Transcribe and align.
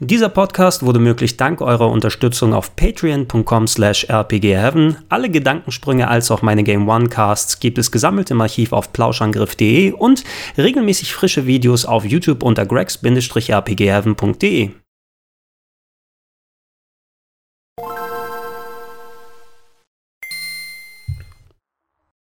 Dieser 0.00 0.28
Podcast 0.28 0.84
wurde 0.84 0.98
möglich 0.98 1.36
dank 1.36 1.60
eurer 1.60 1.88
Unterstützung 1.88 2.52
auf 2.52 2.74
patreon.com 2.74 3.68
slash 3.68 4.10
rpgheaven. 4.10 4.96
Alle 5.08 5.30
Gedankensprünge 5.30 6.08
als 6.08 6.32
auch 6.32 6.42
meine 6.42 6.64
Game 6.64 6.88
One 6.88 7.08
Casts 7.08 7.60
gibt 7.60 7.78
es 7.78 7.92
gesammelt 7.92 8.32
im 8.32 8.40
Archiv 8.40 8.72
auf 8.72 8.92
plauschangriff.de 8.92 9.92
und 9.92 10.24
regelmäßig 10.58 11.14
frische 11.14 11.46
Videos 11.46 11.84
auf 11.84 12.04
YouTube 12.04 12.42
unter 12.42 12.66
gregs-rpgheaven.de. 12.66 14.70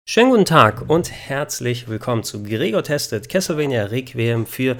Schönen 0.06 0.30
guten 0.30 0.44
Tag 0.44 0.90
und 0.90 1.12
herzlich 1.12 1.88
willkommen 1.88 2.24
zu 2.24 2.42
Gregor 2.42 2.82
Testet 2.82 3.28
Castlevania 3.28 3.84
Requiem 3.84 4.44
für 4.44 4.76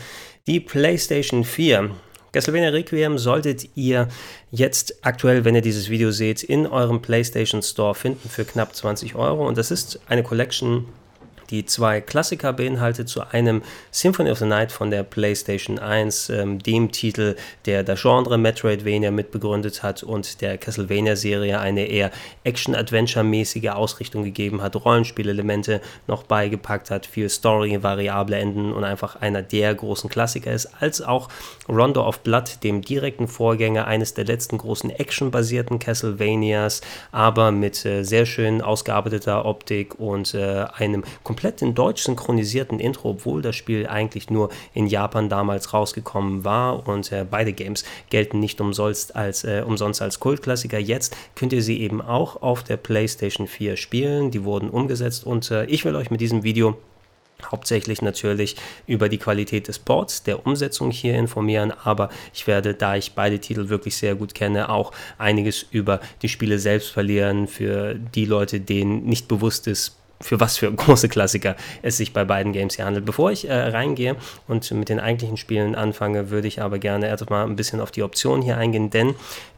die 0.48 0.60
PlayStation 0.60 1.44
4. 1.44 1.90
Castlevania 2.34 2.70
Requiem 2.70 3.16
solltet 3.16 3.68
ihr 3.76 4.08
jetzt 4.50 4.96
aktuell, 5.02 5.44
wenn 5.44 5.54
ihr 5.54 5.62
dieses 5.62 5.88
Video 5.88 6.10
seht, 6.10 6.42
in 6.42 6.66
eurem 6.66 7.00
PlayStation 7.00 7.62
Store 7.62 7.94
finden 7.94 8.28
für 8.28 8.44
knapp 8.44 8.74
20 8.74 9.14
Euro. 9.14 9.46
Und 9.46 9.56
das 9.56 9.70
ist 9.70 10.00
eine 10.08 10.24
Collection 10.24 10.86
die 11.54 11.64
zwei 11.64 12.00
Klassiker 12.00 12.52
beinhaltet, 12.52 13.08
zu 13.08 13.22
einem 13.30 13.62
Symphony 13.92 14.30
of 14.30 14.38
the 14.38 14.44
Night 14.44 14.72
von 14.72 14.90
der 14.90 15.04
PlayStation 15.04 15.78
1, 15.78 16.30
ähm, 16.30 16.58
dem 16.58 16.90
Titel, 16.90 17.36
der 17.64 17.84
das 17.84 18.02
Genre 18.02 18.38
Metroidvania 18.38 19.12
mitbegründet 19.12 19.84
hat 19.84 20.02
und 20.02 20.40
der 20.40 20.58
Castlevania-Serie 20.58 21.60
eine 21.60 21.86
eher 21.86 22.10
Action-Adventure-mäßige 22.42 23.68
Ausrichtung 23.68 24.24
gegeben 24.24 24.62
hat, 24.62 24.74
Rollenspielelemente 24.74 25.80
noch 26.08 26.24
beigepackt 26.24 26.90
hat, 26.90 27.06
viel 27.06 27.28
Story, 27.28 27.82
variable 27.82 28.36
Enden 28.36 28.72
und 28.72 28.82
einfach 28.82 29.16
einer 29.16 29.42
der 29.42 29.74
großen 29.76 30.10
Klassiker 30.10 30.52
ist, 30.52 30.70
als 30.80 31.02
auch 31.02 31.28
Rondo 31.68 32.04
of 32.06 32.20
Blood, 32.20 32.64
dem 32.64 32.82
direkten 32.82 33.28
Vorgänger 33.28 33.86
eines 33.86 34.14
der 34.14 34.24
letzten 34.24 34.58
großen 34.58 34.90
Action-basierten 34.90 35.78
Castlevanias, 35.78 36.80
aber 37.12 37.52
mit 37.52 37.84
äh, 37.84 38.02
sehr 38.02 38.26
schön 38.26 38.60
ausgearbeiteter 38.60 39.44
Optik 39.44 40.00
und 40.00 40.34
äh, 40.34 40.66
einem 40.76 41.04
komplett 41.22 41.43
in 41.62 41.74
Deutsch 41.74 42.02
synchronisierten 42.02 42.80
Intro, 42.80 43.10
obwohl 43.10 43.42
das 43.42 43.56
Spiel 43.56 43.86
eigentlich 43.86 44.30
nur 44.30 44.50
in 44.72 44.86
Japan 44.86 45.28
damals 45.28 45.72
rausgekommen 45.72 46.44
war. 46.44 46.86
Und 46.88 47.12
äh, 47.12 47.26
beide 47.28 47.52
Games 47.52 47.84
gelten 48.10 48.40
nicht 48.40 48.60
umsonst 48.60 49.14
als, 49.16 49.44
äh, 49.44 49.62
umsonst 49.66 50.02
als 50.02 50.20
Kultklassiker. 50.20 50.78
Jetzt 50.78 51.16
könnt 51.34 51.52
ihr 51.52 51.62
sie 51.62 51.80
eben 51.80 52.00
auch 52.00 52.42
auf 52.42 52.62
der 52.62 52.76
PlayStation 52.76 53.46
4 53.46 53.76
spielen. 53.76 54.30
Die 54.30 54.44
wurden 54.44 54.70
umgesetzt 54.70 55.24
und 55.24 55.50
äh, 55.50 55.64
ich 55.66 55.84
will 55.84 55.96
euch 55.96 56.10
mit 56.10 56.20
diesem 56.20 56.42
Video 56.42 56.76
hauptsächlich 57.50 58.02
natürlich 58.02 58.56
über 58.86 59.08
die 59.08 59.18
Qualität 59.18 59.68
des 59.68 59.78
Ports, 59.78 60.22
der 60.22 60.46
Umsetzung 60.46 60.90
hier 60.90 61.14
informieren, 61.14 61.72
aber 61.72 62.10
ich 62.32 62.46
werde, 62.46 62.74
da 62.74 62.96
ich 62.96 63.12
beide 63.12 63.38
Titel 63.38 63.68
wirklich 63.68 63.96
sehr 63.96 64.14
gut 64.14 64.34
kenne, 64.34 64.68
auch 64.68 64.92
einiges 65.18 65.66
über 65.70 66.00
die 66.22 66.28
Spiele 66.28 66.58
selbst 66.58 66.90
verlieren 66.90 67.46
für 67.46 67.94
die 67.94 68.24
Leute, 68.24 68.60
denen 68.60 69.04
nicht 69.04 69.28
bewusst 69.28 69.66
ist, 69.66 69.96
für 70.20 70.40
was 70.40 70.56
für 70.56 70.72
große 70.72 71.08
Klassiker 71.08 71.56
es 71.82 71.96
sich 71.96 72.12
bei 72.12 72.24
beiden 72.24 72.52
Games 72.52 72.76
hier 72.76 72.84
handelt. 72.84 73.04
Bevor 73.04 73.30
ich 73.30 73.48
äh, 73.48 73.54
reingehe 73.54 74.16
und 74.48 74.70
mit 74.72 74.88
den 74.88 75.00
eigentlichen 75.00 75.36
Spielen 75.36 75.74
anfange, 75.74 76.30
würde 76.30 76.48
ich 76.48 76.62
aber 76.62 76.78
gerne 76.78 77.08
erstmal 77.08 77.46
ein 77.46 77.56
bisschen 77.56 77.80
auf 77.80 77.90
die 77.90 78.02
Optionen 78.02 78.42
hier 78.42 78.56
eingehen, 78.56 78.90
denn 78.90 79.14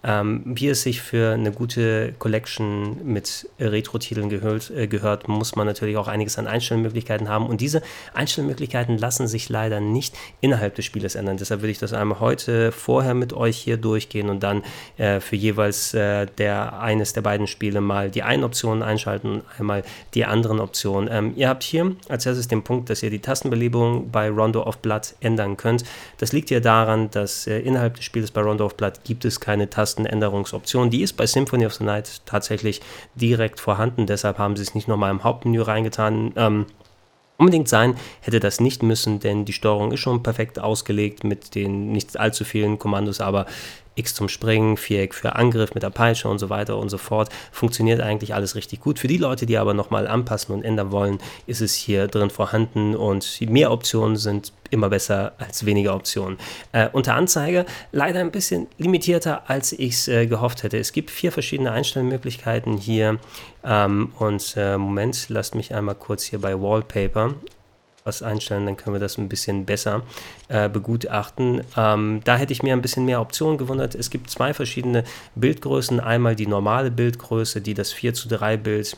ähm, 0.06 0.42
wie 0.44 0.68
es 0.68 0.82
sich 0.82 1.00
für 1.00 1.34
eine 1.34 1.50
gute 1.50 2.14
Collection 2.18 3.04
mit 3.04 3.48
Retro-Titeln 3.58 4.28
gehört, 4.28 4.70
äh, 4.70 4.86
gehört, 4.86 5.26
muss 5.26 5.56
man 5.56 5.66
natürlich 5.66 5.96
auch 5.96 6.06
einiges 6.06 6.38
an 6.38 6.46
Einstellmöglichkeiten 6.46 7.28
haben 7.28 7.46
und 7.46 7.60
diese 7.60 7.82
Einstellmöglichkeiten 8.14 8.98
lassen 8.98 9.26
sich 9.26 9.48
leider 9.48 9.80
nicht 9.80 10.14
innerhalb 10.40 10.76
des 10.76 10.84
Spieles 10.84 11.16
ändern. 11.16 11.38
Deshalb 11.38 11.60
würde 11.60 11.72
ich 11.72 11.78
das 11.78 11.92
einmal 11.92 12.20
heute 12.20 12.70
vorher 12.70 13.14
mit 13.14 13.32
euch 13.32 13.56
hier 13.56 13.78
durchgehen 13.78 14.28
und 14.30 14.44
dann 14.44 14.62
äh, 14.96 15.18
für 15.18 15.34
jeweils 15.34 15.92
äh, 15.94 16.26
der 16.38 16.80
eines 16.80 17.12
der 17.12 17.22
beiden 17.22 17.48
Spiele 17.48 17.80
mal 17.80 18.08
die 18.08 18.22
einen 18.22 18.44
Optionen 18.44 18.84
einschalten 18.84 19.26
und 19.32 19.42
einmal 19.58 19.82
die 20.14 20.24
anderen 20.24 20.45
anderen 20.46 20.60
Optionen. 20.60 21.08
Ähm, 21.10 21.32
ihr 21.36 21.48
habt 21.48 21.62
hier 21.62 21.96
als 22.08 22.24
erstes 22.24 22.48
den 22.48 22.62
Punkt, 22.62 22.88
dass 22.88 23.02
ihr 23.02 23.10
die 23.10 23.18
Tastenbelebung 23.18 24.10
bei 24.10 24.30
Rondo 24.30 24.62
of 24.62 24.78
Blood 24.78 25.14
ändern 25.20 25.56
könnt. 25.56 25.84
Das 26.18 26.32
liegt 26.32 26.48
hier 26.48 26.60
daran, 26.60 27.10
dass 27.10 27.46
äh, 27.46 27.58
innerhalb 27.58 27.96
des 27.96 28.04
Spiels 28.04 28.30
bei 28.30 28.40
Rondo 28.40 28.64
of 28.64 28.76
Blood 28.76 29.04
gibt 29.04 29.24
es 29.24 29.40
keine 29.40 29.68
Tastenänderungsoption. 29.68 30.90
Die 30.90 31.02
ist 31.02 31.14
bei 31.14 31.26
Symphony 31.26 31.66
of 31.66 31.74
the 31.74 31.84
Night 31.84 32.22
tatsächlich 32.26 32.80
direkt 33.16 33.58
vorhanden. 33.58 34.06
Deshalb 34.06 34.38
haben 34.38 34.56
sie 34.56 34.62
es 34.62 34.74
nicht 34.74 34.88
nochmal 34.88 35.10
im 35.10 35.24
Hauptmenü 35.24 35.60
reingetan. 35.60 36.32
Ähm, 36.36 36.66
unbedingt 37.36 37.68
sein 37.68 37.96
hätte 38.20 38.38
das 38.38 38.60
nicht 38.60 38.82
müssen, 38.82 39.18
denn 39.18 39.44
die 39.44 39.52
Steuerung 39.52 39.90
ist 39.92 40.00
schon 40.00 40.22
perfekt 40.22 40.60
ausgelegt 40.60 41.24
mit 41.24 41.54
den 41.54 41.92
nicht 41.92 42.18
allzu 42.18 42.44
vielen 42.44 42.78
Kommandos, 42.78 43.20
aber 43.20 43.46
X 43.96 44.14
zum 44.14 44.28
Springen, 44.28 44.76
Viereck 44.76 45.14
für 45.14 45.34
Angriff 45.36 45.74
mit 45.74 45.82
der 45.82 45.90
Peitsche 45.90 46.28
und 46.28 46.38
so 46.38 46.48
weiter 46.50 46.76
und 46.76 46.88
so 46.88 46.98
fort. 46.98 47.30
Funktioniert 47.50 48.00
eigentlich 48.00 48.34
alles 48.34 48.54
richtig 48.54 48.80
gut. 48.80 48.98
Für 48.98 49.08
die 49.08 49.16
Leute, 49.16 49.46
die 49.46 49.58
aber 49.58 49.74
nochmal 49.74 50.06
anpassen 50.06 50.54
und 50.54 50.62
ändern 50.62 50.92
wollen, 50.92 51.18
ist 51.46 51.60
es 51.60 51.74
hier 51.74 52.06
drin 52.06 52.30
vorhanden 52.30 52.94
und 52.94 53.40
mehr 53.40 53.72
Optionen 53.72 54.16
sind 54.16 54.52
immer 54.70 54.88
besser 54.88 55.32
als 55.38 55.64
weniger 55.66 55.94
Optionen. 55.94 56.38
Äh, 56.72 56.88
unter 56.92 57.14
Anzeige 57.14 57.66
leider 57.92 58.20
ein 58.20 58.30
bisschen 58.30 58.66
limitierter, 58.78 59.48
als 59.48 59.72
ich 59.72 59.94
es 59.94 60.08
äh, 60.08 60.26
gehofft 60.26 60.62
hätte. 60.62 60.78
Es 60.78 60.92
gibt 60.92 61.10
vier 61.10 61.32
verschiedene 61.32 61.72
Einstellmöglichkeiten 61.72 62.76
hier. 62.76 63.18
Ähm, 63.64 64.12
und 64.18 64.54
äh, 64.56 64.76
Moment, 64.76 65.26
lasst 65.28 65.54
mich 65.54 65.74
einmal 65.74 65.94
kurz 65.94 66.24
hier 66.24 66.40
bei 66.40 66.60
Wallpaper 66.60 67.34
was 68.06 68.22
einstellen, 68.22 68.66
dann 68.66 68.76
können 68.76 68.94
wir 68.94 69.00
das 69.00 69.18
ein 69.18 69.28
bisschen 69.28 69.66
besser 69.66 70.02
äh, 70.48 70.68
begutachten. 70.68 71.62
Ähm, 71.76 72.20
da 72.24 72.36
hätte 72.36 72.52
ich 72.52 72.62
mir 72.62 72.72
ein 72.72 72.82
bisschen 72.82 73.04
mehr 73.04 73.20
Optionen 73.20 73.58
gewundert. 73.58 73.94
Es 73.94 74.10
gibt 74.10 74.30
zwei 74.30 74.54
verschiedene 74.54 75.04
Bildgrößen. 75.34 76.00
Einmal 76.00 76.36
die 76.36 76.46
normale 76.46 76.90
Bildgröße, 76.90 77.60
die 77.60 77.74
das 77.74 77.92
4 77.92 78.14
zu 78.14 78.28
3 78.28 78.56
Bild 78.56 78.96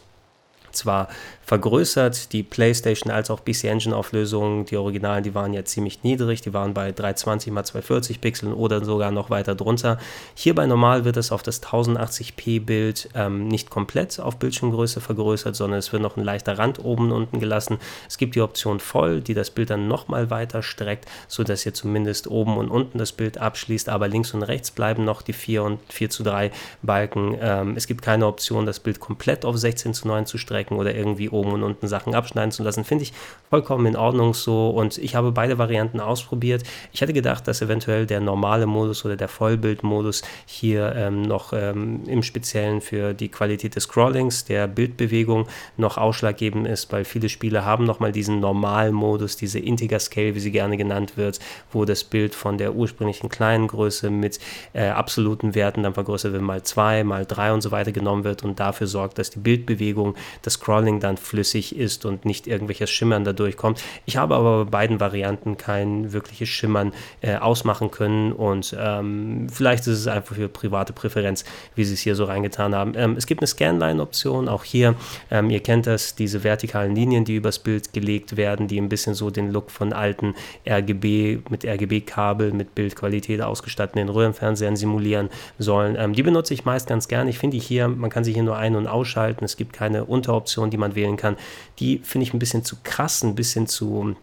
zwar 0.78 1.08
vergrößert, 1.44 2.32
die 2.32 2.42
PlayStation 2.42 3.10
als 3.10 3.30
auch 3.30 3.44
PC 3.44 3.64
Engine 3.64 3.96
Auflösungen, 3.96 4.66
die 4.66 4.76
Originalen, 4.76 5.24
die 5.24 5.34
waren 5.34 5.52
ja 5.52 5.64
ziemlich 5.64 6.02
niedrig, 6.02 6.42
die 6.42 6.52
waren 6.52 6.74
bei 6.74 6.92
320 6.92 7.52
x 7.52 7.68
240 7.68 8.20
Pixeln 8.20 8.52
oder 8.52 8.84
sogar 8.84 9.10
noch 9.10 9.30
weiter 9.30 9.54
drunter. 9.54 9.98
Hier 10.34 10.54
bei 10.54 10.66
normal 10.66 11.04
wird 11.04 11.16
es 11.16 11.32
auf 11.32 11.42
das 11.42 11.62
1080p 11.62 12.64
Bild 12.64 13.08
ähm, 13.14 13.48
nicht 13.48 13.70
komplett 13.70 14.20
auf 14.20 14.38
Bildschirmgröße 14.38 15.00
vergrößert, 15.00 15.56
sondern 15.56 15.78
es 15.78 15.92
wird 15.92 16.02
noch 16.02 16.16
ein 16.16 16.24
leichter 16.24 16.58
Rand 16.58 16.84
oben 16.84 17.12
und 17.12 17.28
unten 17.28 17.40
gelassen. 17.40 17.78
Es 18.06 18.18
gibt 18.18 18.34
die 18.34 18.40
Option 18.40 18.80
voll, 18.80 19.20
die 19.20 19.34
das 19.34 19.50
Bild 19.50 19.70
dann 19.70 19.88
nochmal 19.88 20.30
weiter 20.30 20.62
streckt, 20.62 21.06
sodass 21.28 21.64
ihr 21.66 21.74
zumindest 21.74 22.26
oben 22.26 22.56
und 22.56 22.70
unten 22.70 22.98
das 22.98 23.12
Bild 23.12 23.38
abschließt, 23.38 23.88
aber 23.88 24.08
links 24.08 24.34
und 24.34 24.42
rechts 24.42 24.70
bleiben 24.70 25.04
noch 25.04 25.22
die 25.22 25.32
4 25.32 25.62
und 25.62 25.80
4 25.92 26.10
zu 26.10 26.22
3 26.22 26.50
Balken. 26.82 27.36
Ähm, 27.40 27.74
es 27.76 27.86
gibt 27.86 28.02
keine 28.02 28.26
Option, 28.26 28.66
das 28.66 28.80
Bild 28.80 29.00
komplett 29.00 29.44
auf 29.44 29.56
16 29.56 29.94
zu 29.94 30.06
9 30.08 30.26
zu 30.26 30.38
strecken 30.38 30.67
oder 30.76 30.94
irgendwie 30.94 31.28
oben 31.28 31.52
und 31.52 31.62
unten 31.62 31.88
Sachen 31.88 32.14
abschneiden 32.14 32.50
zu 32.50 32.62
lassen, 32.62 32.84
finde 32.84 33.04
ich 33.04 33.12
vollkommen 33.50 33.86
in 33.86 33.96
Ordnung 33.96 34.34
so. 34.34 34.70
Und 34.70 34.98
ich 34.98 35.14
habe 35.14 35.32
beide 35.32 35.58
Varianten 35.58 36.00
ausprobiert. 36.00 36.62
Ich 36.92 37.00
hätte 37.00 37.12
gedacht, 37.12 37.48
dass 37.48 37.62
eventuell 37.62 38.06
der 38.06 38.20
normale 38.20 38.66
Modus 38.66 39.04
oder 39.04 39.16
der 39.16 39.28
Vollbildmodus 39.28 40.22
hier 40.46 40.94
ähm, 40.96 41.22
noch 41.22 41.52
ähm, 41.52 42.02
im 42.06 42.22
Speziellen 42.22 42.80
für 42.80 43.14
die 43.14 43.28
Qualität 43.28 43.76
des 43.76 43.84
Scrollings, 43.84 44.44
der 44.44 44.66
Bildbewegung 44.66 45.46
noch 45.76 45.98
ausschlaggebend 45.98 46.66
ist, 46.66 46.92
weil 46.92 47.04
viele 47.04 47.28
Spiele 47.28 47.64
haben 47.64 47.84
nochmal 47.84 48.12
diesen 48.12 48.40
normalen 48.40 48.94
Modus, 48.94 49.36
diese 49.36 49.58
Integer 49.58 49.98
Scale, 49.98 50.34
wie 50.34 50.40
sie 50.40 50.52
gerne 50.52 50.76
genannt 50.76 51.16
wird, 51.16 51.38
wo 51.72 51.84
das 51.84 52.04
Bild 52.04 52.34
von 52.34 52.58
der 52.58 52.74
ursprünglichen 52.74 53.28
kleinen 53.28 53.66
Größe 53.66 54.10
mit 54.10 54.38
äh, 54.72 54.88
absoluten 54.88 55.54
Werten 55.54 55.82
dann 55.82 55.94
vergrößert 55.94 56.32
wird, 56.32 56.42
mal 56.42 56.62
zwei, 56.62 57.04
mal 57.04 57.24
drei 57.26 57.52
und 57.52 57.60
so 57.60 57.70
weiter 57.70 57.92
genommen 57.92 58.24
wird 58.24 58.44
und 58.44 58.60
dafür 58.60 58.86
sorgt, 58.86 59.18
dass 59.18 59.30
die 59.30 59.38
Bildbewegung, 59.38 60.14
das 60.48 60.54
Scrolling 60.54 60.98
dann 60.98 61.18
flüssig 61.18 61.76
ist 61.76 62.06
und 62.06 62.24
nicht 62.24 62.46
irgendwelches 62.46 62.90
Schimmern 62.90 63.24
dadurch 63.24 63.58
kommt. 63.58 63.82
Ich 64.06 64.16
habe 64.16 64.34
aber 64.34 64.64
bei 64.64 64.78
beiden 64.78 64.98
Varianten 64.98 65.58
kein 65.58 66.12
wirkliches 66.14 66.48
Schimmern 66.48 66.92
äh, 67.20 67.36
ausmachen 67.36 67.90
können 67.90 68.32
und 68.32 68.74
ähm, 68.78 69.48
vielleicht 69.52 69.86
ist 69.86 69.98
es 69.98 70.06
einfach 70.06 70.36
für 70.36 70.48
private 70.48 70.94
Präferenz, 70.94 71.44
wie 71.74 71.84
sie 71.84 71.94
es 71.94 72.00
hier 72.00 72.14
so 72.14 72.24
reingetan 72.24 72.74
haben. 72.74 72.92
Ähm, 72.96 73.16
es 73.18 73.26
gibt 73.26 73.42
eine 73.42 73.46
Scanline-Option, 73.46 74.48
auch 74.48 74.64
hier, 74.64 74.94
ähm, 75.30 75.50
ihr 75.50 75.60
kennt 75.60 75.86
das, 75.86 76.14
diese 76.14 76.44
vertikalen 76.44 76.94
Linien, 76.94 77.26
die 77.26 77.36
übers 77.36 77.58
Bild 77.58 77.92
gelegt 77.92 78.36
werden, 78.38 78.68
die 78.68 78.80
ein 78.80 78.88
bisschen 78.88 79.14
so 79.14 79.30
den 79.30 79.52
Look 79.52 79.70
von 79.70 79.92
alten 79.92 80.34
RGB 80.66 81.40
mit 81.50 81.66
RGB-Kabel 81.66 82.52
mit 82.52 82.74
Bildqualität 82.74 83.42
ausgestatteten 83.42 84.08
Röhrenfernsehern 84.08 84.76
simulieren 84.76 85.28
sollen. 85.58 85.96
Ähm, 85.98 86.14
die 86.14 86.22
benutze 86.22 86.54
ich 86.54 86.64
meist 86.64 86.88
ganz 86.88 87.08
gerne. 87.08 87.28
Ich 87.28 87.38
finde 87.38 87.58
hier, 87.58 87.88
man 87.88 88.08
kann 88.08 88.24
sie 88.24 88.32
hier 88.32 88.44
nur 88.44 88.56
ein- 88.56 88.76
und 88.76 88.86
ausschalten. 88.86 89.44
Es 89.44 89.58
gibt 89.58 89.74
keine 89.74 90.04
Unteroption, 90.38 90.70
die 90.70 90.76
man 90.76 90.94
wählen 90.94 91.16
kann. 91.16 91.36
Die 91.78 91.98
finde 91.98 92.26
ich 92.26 92.34
ein 92.34 92.38
bisschen 92.38 92.64
zu 92.64 92.76
krass, 92.82 93.22
ein 93.22 93.34
bisschen 93.34 93.66
zu 93.66 94.16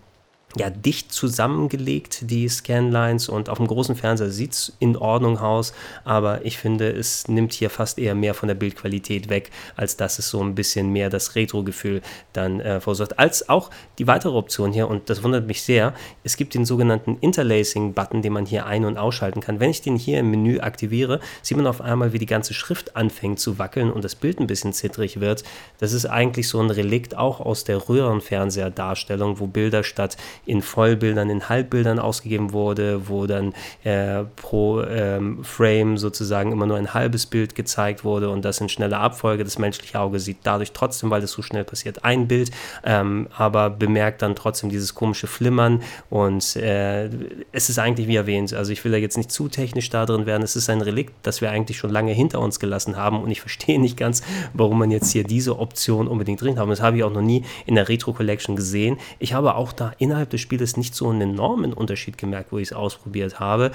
ja, 0.57 0.69
dicht 0.69 1.11
zusammengelegt, 1.11 2.29
die 2.29 2.47
Scanlines, 2.47 3.27
und 3.27 3.49
auf 3.49 3.57
dem 3.57 3.67
großen 3.67 3.95
Fernseher 3.95 4.29
sieht 4.29 4.53
es 4.53 4.73
in 4.79 4.95
Ordnung 4.95 5.37
aus, 5.37 5.73
aber 6.05 6.45
ich 6.45 6.57
finde, 6.57 6.89
es 6.89 7.27
nimmt 7.27 7.53
hier 7.53 7.69
fast 7.69 7.99
eher 7.99 8.15
mehr 8.15 8.33
von 8.33 8.47
der 8.47 8.55
Bildqualität 8.55 9.29
weg, 9.29 9.51
als 9.75 9.97
dass 9.97 10.17
es 10.17 10.29
so 10.29 10.41
ein 10.41 10.55
bisschen 10.55 10.91
mehr 10.91 11.09
das 11.09 11.35
Retro-Gefühl 11.35 12.01
dann 12.31 12.61
äh, 12.61 12.79
verursacht. 12.79 13.19
Als 13.19 13.49
auch 13.49 13.69
die 13.99 14.07
weitere 14.07 14.35
Option 14.35 14.71
hier, 14.71 14.87
und 14.87 15.09
das 15.09 15.23
wundert 15.23 15.45
mich 15.45 15.61
sehr, 15.61 15.93
es 16.23 16.37
gibt 16.37 16.53
den 16.53 16.65
sogenannten 16.65 17.17
Interlacing-Button, 17.19 18.21
den 18.21 18.33
man 18.33 18.45
hier 18.45 18.65
ein- 18.65 18.85
und 18.85 18.97
ausschalten 18.97 19.41
kann. 19.41 19.59
Wenn 19.59 19.71
ich 19.71 19.81
den 19.81 19.97
hier 19.97 20.19
im 20.19 20.31
Menü 20.31 20.59
aktiviere, 20.59 21.19
sieht 21.41 21.57
man 21.57 21.67
auf 21.67 21.81
einmal, 21.81 22.13
wie 22.13 22.19
die 22.19 22.25
ganze 22.25 22.53
Schrift 22.53 22.95
anfängt 22.95 23.39
zu 23.39 23.59
wackeln 23.59 23.91
und 23.91 24.05
das 24.05 24.15
Bild 24.15 24.39
ein 24.39 24.47
bisschen 24.47 24.71
zittrig 24.71 25.19
wird. 25.19 25.43
Das 25.79 25.91
ist 25.91 26.05
eigentlich 26.05 26.47
so 26.47 26.61
ein 26.61 26.69
Relikt 26.69 27.17
auch 27.17 27.41
aus 27.41 27.65
der 27.65 27.89
Röhrenfernseher-Darstellung, 27.89 29.39
wo 29.39 29.47
Bilder 29.47 29.83
statt 29.83 30.15
in 30.45 30.61
Vollbildern, 30.61 31.29
in 31.29 31.49
Halbbildern 31.49 31.99
ausgegeben 31.99 32.53
wurde, 32.53 33.07
wo 33.07 33.25
dann 33.25 33.53
äh, 33.83 34.23
pro 34.35 34.81
ähm, 34.81 35.43
Frame 35.43 35.97
sozusagen 35.97 36.51
immer 36.51 36.65
nur 36.65 36.77
ein 36.77 36.93
halbes 36.93 37.25
Bild 37.25 37.55
gezeigt 37.55 38.03
wurde 38.03 38.29
und 38.29 38.45
das 38.45 38.61
in 38.61 38.69
schneller 38.69 38.99
Abfolge. 38.99 39.43
Das 39.43 39.57
menschliche 39.57 39.99
Auge 39.99 40.19
sieht 40.19 40.37
dadurch 40.43 40.71
trotzdem, 40.71 41.09
weil 41.09 41.21
das 41.21 41.31
so 41.31 41.41
schnell 41.41 41.63
passiert, 41.63 42.03
ein 42.03 42.27
Bild, 42.27 42.51
ähm, 42.83 43.27
aber 43.35 43.69
bemerkt 43.69 44.21
dann 44.21 44.35
trotzdem 44.35 44.69
dieses 44.69 44.95
komische 44.95 45.27
Flimmern 45.27 45.81
und 46.09 46.55
äh, 46.55 47.09
es 47.51 47.69
ist 47.69 47.79
eigentlich 47.79 48.07
wie 48.07 48.15
erwähnt, 48.15 48.53
also 48.53 48.71
ich 48.71 48.83
will 48.83 48.91
da 48.91 48.97
jetzt 48.97 49.17
nicht 49.17 49.31
zu 49.31 49.47
technisch 49.47 49.89
da 49.89 50.05
drin 50.05 50.25
werden, 50.25 50.43
es 50.43 50.55
ist 50.55 50.69
ein 50.69 50.81
Relikt, 50.81 51.13
das 51.23 51.41
wir 51.41 51.51
eigentlich 51.51 51.77
schon 51.77 51.89
lange 51.89 52.11
hinter 52.11 52.39
uns 52.39 52.59
gelassen 52.59 52.97
haben 52.97 53.21
und 53.21 53.31
ich 53.31 53.41
verstehe 53.41 53.79
nicht 53.79 53.97
ganz, 53.97 54.21
warum 54.53 54.79
man 54.79 54.91
jetzt 54.91 55.11
hier 55.11 55.23
diese 55.23 55.57
Option 55.59 56.07
unbedingt 56.07 56.41
drin 56.41 56.59
hat. 56.59 56.69
Das 56.69 56.81
habe 56.81 56.97
ich 56.97 57.03
auch 57.03 57.11
noch 57.11 57.21
nie 57.21 57.43
in 57.65 57.75
der 57.75 57.87
Retro 57.87 58.13
Collection 58.13 58.55
gesehen. 58.55 58.97
Ich 59.19 59.33
habe 59.33 59.55
auch 59.55 59.71
da 59.71 59.93
innerhalb 59.97 60.29
des 60.35 60.41
Spieles 60.41 60.77
nicht 60.77 60.95
so 60.95 61.09
einen 61.09 61.21
enormen 61.21 61.73
Unterschied 61.73 62.17
gemerkt, 62.17 62.51
wo 62.51 62.57
ich 62.57 62.69
es 62.69 62.73
ausprobiert 62.73 63.39
habe 63.39 63.71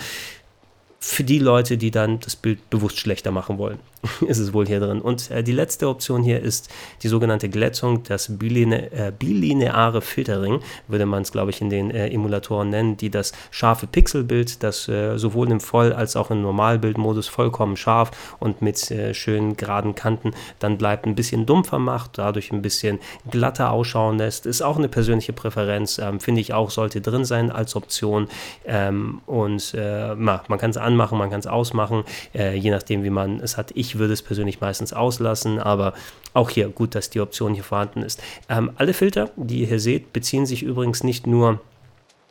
für 1.02 1.25
die 1.25 1.38
Leute, 1.38 1.79
die 1.79 1.91
dann 1.91 2.20
das 2.20 2.37
Bild 2.37 2.69
bewusst 2.69 2.99
schlechter 2.99 3.31
machen 3.31 3.56
wollen, 3.56 3.79
ist 4.26 4.38
es 4.38 4.52
wohl 4.52 4.67
hier 4.67 4.81
drin. 4.81 5.00
Und 5.00 5.31
äh, 5.31 5.43
die 5.43 5.52
letzte 5.52 5.88
Option 5.88 6.23
hier 6.23 6.41
ist 6.41 6.70
die 7.02 7.08
sogenannte 7.08 7.49
Glättung, 7.49 8.02
das 8.02 8.38
biline, 8.38 8.93
äh, 8.93 9.11
bilineare 9.19 10.02
Filtering, 10.02 10.61
würde 10.88 11.06
man 11.06 11.23
es, 11.23 11.32
glaube 11.32 11.50
ich, 11.50 11.62
in 11.62 11.70
den 11.70 11.91
äh, 11.91 12.08
Emulatoren 12.08 12.69
nennen, 12.69 12.99
die 12.99 13.08
das 13.08 13.32
scharfe 13.50 13.87
Pixelbild, 13.87 14.62
das 14.62 14.88
äh, 14.88 15.17
sowohl 15.17 15.50
im 15.50 15.61
Voll- 15.61 15.94
als 15.94 16.17
auch 16.17 16.31
im 16.31 16.43
Normalbildmodus 16.43 17.29
vollkommen 17.29 17.79
scharf 17.79 18.11
und 18.38 18.61
mit 18.61 18.91
äh, 18.91 19.14
schönen 19.14 19.56
geraden 19.56 19.94
Kanten 19.94 20.32
dann 20.58 20.76
bleibt, 20.76 21.06
ein 21.06 21.14
bisschen 21.14 21.47
dumpfer 21.47 21.79
macht, 21.79 22.19
dadurch 22.19 22.52
ein 22.52 22.61
bisschen 22.61 22.99
glatter 23.31 23.73
ausschauen 23.73 24.19
lässt. 24.19 24.44
Ist 24.44 24.61
auch 24.61 24.76
eine 24.76 24.88
persönliche 24.88 25.32
Präferenz, 25.32 25.99
ähm, 25.99 26.20
finde 26.20 26.43
ich 26.43 26.52
auch, 26.52 26.69
sollte 26.69 27.00
drin 27.00 27.25
sein 27.25 27.50
als 27.50 27.75
Option. 27.75 28.29
Ähm, 28.67 29.23
und 29.25 29.73
äh, 29.75 30.14
man 30.14 30.58
kann 30.58 30.70
es 30.70 30.76
anmachen, 30.91 31.19
man 31.19 31.31
kann 31.31 31.41
es 31.41 31.47
ausmachen, 31.47 32.05
äh, 32.35 32.57
je 32.57 32.71
nachdem, 32.71 33.05
wie 33.05 33.11
man 33.11 33.41
es 33.41 33.57
hat. 33.57 33.71
Ich 33.75 33.99
würde 33.99 34.13
es 34.13 34.23
persönlich 34.23 34.61
meistens 34.61 34.93
auslassen, 34.93 35.59
aber 35.59 35.95
auch 36.35 36.51
hier 36.51 36.69
gut, 36.69 36.95
dass 36.95 37.11
die 37.11 37.21
Option 37.21 37.55
hier 37.55 37.65
vorhanden 37.65 38.03
ist. 38.03 38.23
Ähm, 38.49 38.71
alle 38.77 38.93
Filter, 38.93 39.31
die 39.37 39.61
ihr 39.61 39.67
hier 39.67 39.81
seht, 39.81 40.13
beziehen 40.13 40.47
sich 40.47 40.63
übrigens 40.63 41.03
nicht 41.03 41.27
nur 41.27 41.61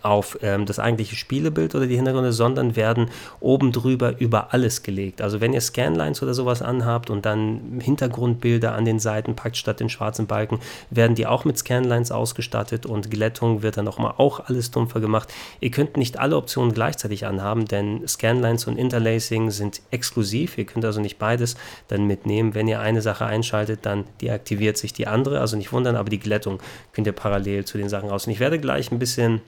auf 0.02 0.38
ähm, 0.42 0.66
das 0.66 0.80
eigentliche 0.80 1.16
Spielebild 1.16 1.76
oder 1.76 1.88
die 1.88 1.96
Hintergründe, 1.96 2.32
sondern 2.32 2.76
werden 2.76 3.10
oben 3.40 3.72
drüber 3.72 4.20
über 4.20 4.54
alles 4.54 4.84
gelegt. 4.84 5.22
Also 5.22 5.42
wenn 5.42 5.54
ihr 5.54 5.62
Scanlines 5.62 6.24
oder 6.24 6.34
sowas 6.34 6.62
anhabt 6.62 7.10
und 7.10 7.26
dann 7.26 7.80
Hintergrundbilder 7.82 8.74
an 8.74 8.86
den 8.86 9.00
Seiten 9.00 9.36
packt 9.36 9.58
statt 9.58 9.80
den 9.80 9.90
schwarzen 9.90 10.28
Balken, 10.28 10.60
werden 10.90 11.16
die 11.16 11.28
auch 11.28 11.46
mit 11.46 11.58
Scanlines 11.58 12.12
ausgestattet 12.12 12.86
und 12.86 13.12
Glättung 13.12 13.62
wird 13.62 13.78
dann 13.78 13.86
nochmal 13.86 14.14
auch 14.18 14.40
alles 14.42 14.72
dumpfer 14.72 15.00
gemacht. 15.00 15.34
Ihr 15.60 15.72
könnt 15.72 15.98
nicht 15.98 16.20
alle 16.20 16.38
Optionen 16.38 16.74
gleichzeitig 16.74 17.26
anhaben, 17.26 17.66
denn 17.66 18.08
Scanlines 18.08 18.68
und 18.68 18.78
Interlacing 18.78 19.52
sind 19.52 19.82
exklusiv. 19.92 20.58
Ihr 20.58 20.66
könnt 20.66 20.86
also 20.86 21.02
nicht 21.02 21.18
beides 21.20 21.56
dann 21.88 22.06
mitnehmen. 22.06 22.56
Wenn 22.56 22.68
ihr 22.68 22.80
eine 22.80 23.02
Sache 23.02 23.26
einschaltet, 23.26 23.82
dann 23.84 24.06
deaktiviert 24.22 24.78
sich 24.78 24.94
die 24.94 25.08
andere. 25.08 25.40
Also 25.42 25.58
nicht 25.58 25.72
wundern, 25.72 25.96
aber 25.96 26.10
die 26.10 26.20
Glättung 26.20 26.60
könnt 26.94 27.08
ihr 27.08 27.14
parallel 27.14 27.66
zu 27.66 27.78
den 27.78 27.90
Sachen 27.90 28.10
raus. 28.10 28.28
Und 28.28 28.34
ich 28.34 28.40
werde 28.40 28.60
gleich 28.60 28.92
ein 28.92 29.00
bisschen 29.00 29.42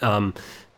ähm, 0.00 0.32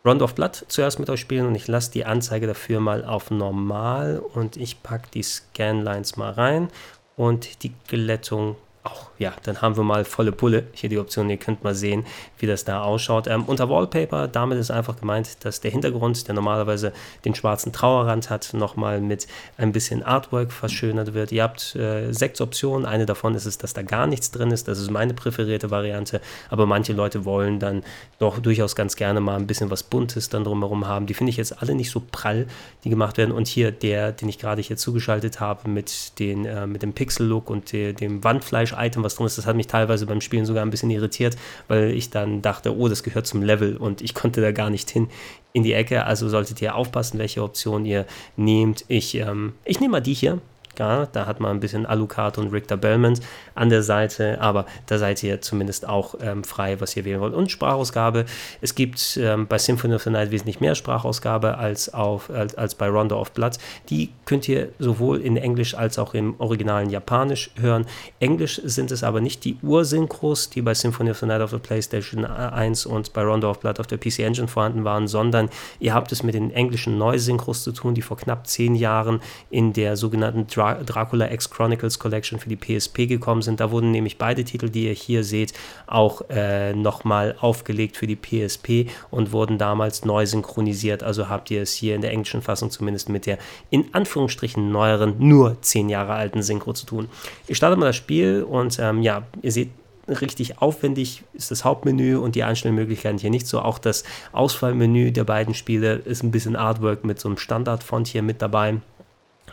Round 0.05 0.21
of 0.21 0.35
Blood 0.35 0.65
zuerst 0.67 0.99
mit 0.99 1.09
euch 1.09 1.21
spielen 1.21 1.47
und 1.47 1.55
ich 1.55 1.67
lasse 1.67 1.91
die 1.91 2.05
Anzeige 2.05 2.47
dafür 2.47 2.79
mal 2.79 3.05
auf 3.05 3.31
normal 3.31 4.19
und 4.19 4.57
ich 4.57 4.83
packe 4.83 5.09
die 5.13 5.23
Scanlines 5.23 6.17
mal 6.17 6.31
rein 6.31 6.69
und 7.15 7.63
die 7.63 7.73
Glättung 7.87 8.55
auch, 8.83 9.11
ja, 9.17 9.33
dann 9.43 9.61
haben 9.61 9.77
wir 9.77 9.83
mal 9.83 10.03
volle 10.03 10.31
Pulle. 10.33 10.65
Hier 10.73 10.89
die 10.89 10.97
Option, 10.97 11.29
ihr 11.29 11.37
könnt 11.37 11.63
mal 11.63 11.73
sehen, 11.73 12.05
wie 12.37 12.47
das 12.47 12.65
da 12.65 12.81
ausschaut. 12.83 13.27
Ähm, 13.27 13.43
unter 13.43 13.69
Wallpaper, 13.69 14.27
damit 14.27 14.57
ist 14.57 14.71
einfach 14.71 14.99
gemeint, 14.99 15.45
dass 15.45 15.61
der 15.61 15.71
Hintergrund, 15.71 16.27
der 16.27 16.35
normalerweise 16.35 16.91
den 17.23 17.33
schwarzen 17.33 17.71
Trauerrand 17.71 18.29
hat, 18.29 18.53
nochmal 18.53 18.99
mit 18.99 19.27
ein 19.57 19.71
bisschen 19.71 20.03
Artwork 20.03 20.51
verschönert 20.51 21.13
wird. 21.13 21.31
Ihr 21.31 21.43
habt 21.43 21.75
äh, 21.75 22.11
sechs 22.11 22.41
Optionen. 22.41 22.85
Eine 22.85 23.05
davon 23.05 23.35
ist 23.35 23.45
es, 23.45 23.57
dass 23.57 23.73
da 23.73 23.83
gar 23.83 24.05
nichts 24.05 24.31
drin 24.31 24.51
ist. 24.51 24.67
Das 24.67 24.79
ist 24.79 24.91
meine 24.91 25.13
präferierte 25.13 25.71
Variante. 25.71 26.19
Aber 26.49 26.65
manche 26.65 26.91
Leute 26.91 27.23
wollen 27.23 27.59
dann 27.59 27.83
doch 28.19 28.39
durchaus 28.39 28.75
ganz 28.75 28.97
gerne 28.97 29.21
mal 29.21 29.37
ein 29.37 29.47
bisschen 29.47 29.71
was 29.71 29.83
Buntes 29.83 30.27
dann 30.27 30.43
drumherum 30.43 30.87
haben. 30.87 31.05
Die 31.05 31.13
finde 31.13 31.29
ich 31.29 31.37
jetzt 31.37 31.61
alle 31.61 31.73
nicht 31.73 31.89
so 31.89 32.01
prall, 32.11 32.47
die 32.83 32.89
gemacht 32.89 33.17
werden. 33.17 33.31
Und 33.31 33.47
hier 33.47 33.71
der, 33.71 34.11
den 34.11 34.27
ich 34.27 34.39
gerade 34.39 34.61
hier 34.61 34.75
zugeschaltet 34.75 35.39
habe 35.39 35.69
mit, 35.69 36.19
den, 36.19 36.45
äh, 36.45 36.67
mit 36.67 36.83
dem 36.83 36.91
Pixel-Look 36.91 37.49
und 37.49 37.71
der, 37.71 37.93
dem 37.93 38.23
Wandfleisch 38.25 38.72
Item, 38.77 39.03
was 39.03 39.15
drin 39.15 39.25
ist, 39.25 39.37
das 39.37 39.45
hat 39.45 39.55
mich 39.55 39.67
teilweise 39.67 40.05
beim 40.05 40.21
Spielen 40.21 40.45
sogar 40.45 40.65
ein 40.65 40.69
bisschen 40.69 40.89
irritiert, 40.89 41.35
weil 41.67 41.91
ich 41.91 42.09
dann 42.09 42.41
dachte, 42.41 42.75
oh, 42.75 42.87
das 42.87 43.03
gehört 43.03 43.27
zum 43.27 43.41
Level 43.41 43.77
und 43.77 44.01
ich 44.01 44.13
konnte 44.13 44.41
da 44.41 44.51
gar 44.51 44.69
nicht 44.69 44.89
hin 44.89 45.09
in 45.53 45.63
die 45.63 45.73
Ecke. 45.73 46.05
Also 46.05 46.29
solltet 46.29 46.61
ihr 46.61 46.75
aufpassen, 46.75 47.19
welche 47.19 47.43
Option 47.43 47.85
ihr 47.85 48.05
nehmt. 48.35 48.85
Ich, 48.87 49.15
ähm, 49.15 49.53
ich 49.65 49.79
nehme 49.79 49.93
mal 49.93 50.01
die 50.01 50.13
hier. 50.13 50.39
Ja, 50.79 51.05
da 51.05 51.25
hat 51.25 51.39
man 51.39 51.51
ein 51.51 51.59
bisschen 51.59 51.85
Alucard 51.85 52.37
und 52.37 52.51
Richter 52.51 52.77
Belmont 52.77 53.21
an 53.55 53.69
der 53.69 53.83
Seite, 53.83 54.41
aber 54.41 54.65
da 54.87 54.97
seid 54.97 55.21
ihr 55.21 55.41
zumindest 55.41 55.87
auch 55.87 56.15
ähm, 56.21 56.43
frei, 56.43 56.81
was 56.81 56.95
ihr 56.97 57.05
wählen 57.05 57.21
wollt. 57.21 57.33
Und 57.33 57.51
Sprachausgabe. 57.51 58.25
Es 58.61 58.73
gibt 58.73 59.17
ähm, 59.17 59.47
bei 59.47 59.57
Symphony 59.57 59.93
of 59.93 60.03
the 60.03 60.09
Night 60.09 60.31
wesentlich 60.31 60.59
mehr 60.59 60.73
Sprachausgabe 60.73 61.57
als, 61.57 61.93
auf, 61.93 62.29
als, 62.29 62.55
als 62.55 62.75
bei 62.75 62.87
Rondo 62.87 63.19
of 63.19 63.31
Blood. 63.31 63.57
Die 63.89 64.09
könnt 64.25 64.49
ihr 64.49 64.69
sowohl 64.79 65.21
in 65.21 65.37
Englisch 65.37 65.75
als 65.75 65.99
auch 65.99 66.13
im 66.13 66.35
originalen 66.39 66.89
Japanisch 66.89 67.51
hören. 67.59 67.85
Englisch 68.19 68.59
sind 68.63 68.91
es 68.91 69.03
aber 69.03 69.21
nicht 69.21 69.43
die 69.45 69.57
Ursynchros, 69.61 70.49
die 70.49 70.61
bei 70.61 70.73
Symphony 70.73 71.11
of 71.11 71.19
the 71.19 71.25
Night 71.25 71.41
auf 71.41 71.51
der 71.51 71.59
PlayStation 71.59 72.25
1 72.25 72.85
und 72.85 73.13
bei 73.13 73.21
Rondo 73.21 73.49
of 73.49 73.59
Blood 73.59 73.79
auf 73.79 73.87
der 73.87 73.97
PC 73.97 74.19
Engine 74.19 74.47
vorhanden 74.47 74.83
waren, 74.83 75.07
sondern 75.07 75.49
ihr 75.79 75.93
habt 75.93 76.11
es 76.11 76.23
mit 76.23 76.33
den 76.33 76.51
englischen 76.51 76.97
Neusynchros 76.97 77.63
zu 77.63 77.71
tun, 77.71 77.93
die 77.93 78.01
vor 78.01 78.17
knapp 78.17 78.47
zehn 78.47 78.75
Jahren 78.75 79.21
in 79.49 79.73
der 79.73 79.97
sogenannten 79.97 80.47
Dra 80.63 81.03
Dracula 81.03 81.31
X 81.31 81.49
Chronicles 81.49 81.99
Collection 81.99 82.39
für 82.39 82.49
die 82.49 82.55
PSP 82.55 83.07
gekommen 83.07 83.41
sind. 83.41 83.59
Da 83.59 83.71
wurden 83.71 83.91
nämlich 83.91 84.17
beide 84.17 84.43
Titel, 84.43 84.69
die 84.69 84.85
ihr 84.85 84.93
hier 84.93 85.23
seht, 85.23 85.53
auch 85.87 86.21
äh, 86.29 86.73
nochmal 86.73 87.35
aufgelegt 87.39 87.97
für 87.97 88.07
die 88.07 88.15
PSP 88.15 88.89
und 89.11 89.31
wurden 89.31 89.57
damals 89.57 90.05
neu 90.05 90.25
synchronisiert. 90.25 91.03
Also 91.03 91.29
habt 91.29 91.51
ihr 91.51 91.61
es 91.61 91.73
hier 91.73 91.95
in 91.95 92.01
der 92.01 92.11
englischen 92.11 92.41
Fassung 92.41 92.71
zumindest 92.71 93.09
mit 93.09 93.25
der 93.25 93.37
in 93.69 93.93
Anführungsstrichen 93.93 94.71
neueren, 94.71 95.15
nur 95.19 95.61
zehn 95.61 95.89
Jahre 95.89 96.13
alten 96.13 96.41
Synchro 96.41 96.73
zu 96.73 96.85
tun. 96.85 97.09
Ich 97.47 97.57
starte 97.57 97.75
mal 97.75 97.87
das 97.87 97.95
Spiel 97.95 98.43
und 98.43 98.77
ähm, 98.79 99.01
ja, 99.01 99.23
ihr 99.41 99.51
seht, 99.51 99.69
richtig 100.07 100.61
aufwendig 100.61 101.23
ist 101.33 101.51
das 101.51 101.63
Hauptmenü 101.63 102.17
und 102.17 102.35
die 102.35 102.43
Einstellmöglichkeiten 102.43 103.19
hier 103.19 103.29
nicht 103.29 103.47
so. 103.47 103.61
Auch 103.61 103.79
das 103.79 104.03
Ausfallmenü 104.31 105.11
der 105.11 105.23
beiden 105.23 105.53
Spiele 105.53 105.95
ist 105.95 106.23
ein 106.23 106.31
bisschen 106.31 106.55
Artwork 106.55 107.05
mit 107.05 107.19
so 107.19 107.29
einem 107.29 107.37
Standardfont 107.37 108.07
hier 108.07 108.21
mit 108.21 108.41
dabei 108.41 108.79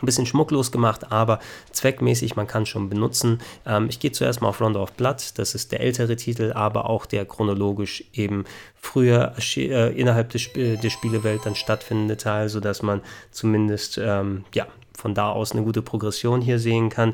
ein 0.01 0.05
bisschen 0.05 0.25
schmucklos 0.25 0.71
gemacht, 0.71 1.11
aber 1.11 1.39
zweckmäßig, 1.71 2.35
man 2.35 2.47
kann 2.47 2.65
schon 2.65 2.89
benutzen. 2.89 3.39
Ähm, 3.65 3.87
ich 3.89 3.99
gehe 3.99 4.11
zuerst 4.11 4.41
mal 4.41 4.49
auf 4.49 4.61
Rondo 4.61 4.81
of 4.81 4.93
Blood, 4.93 5.37
das 5.37 5.55
ist 5.55 5.71
der 5.71 5.81
ältere 5.81 6.15
Titel, 6.15 6.51
aber 6.53 6.89
auch 6.89 7.05
der 7.05 7.25
chronologisch 7.25 8.03
eben 8.13 8.45
früher 8.75 9.33
äh, 9.57 9.99
innerhalb 9.99 10.29
des, 10.29 10.41
Sp 10.49 10.77
der 10.81 10.89
Spielewelt 10.89 11.45
dann 11.45 11.55
stattfindende 11.55 12.17
Teil, 12.17 12.49
sodass 12.49 12.81
man 12.81 13.01
zumindest 13.31 13.99
ähm, 14.01 14.45
ja, 14.53 14.67
von 15.01 15.13
da 15.13 15.31
aus 15.31 15.51
eine 15.51 15.63
gute 15.63 15.81
Progression 15.81 16.41
hier 16.41 16.59
sehen 16.59 16.89
kann. 16.89 17.13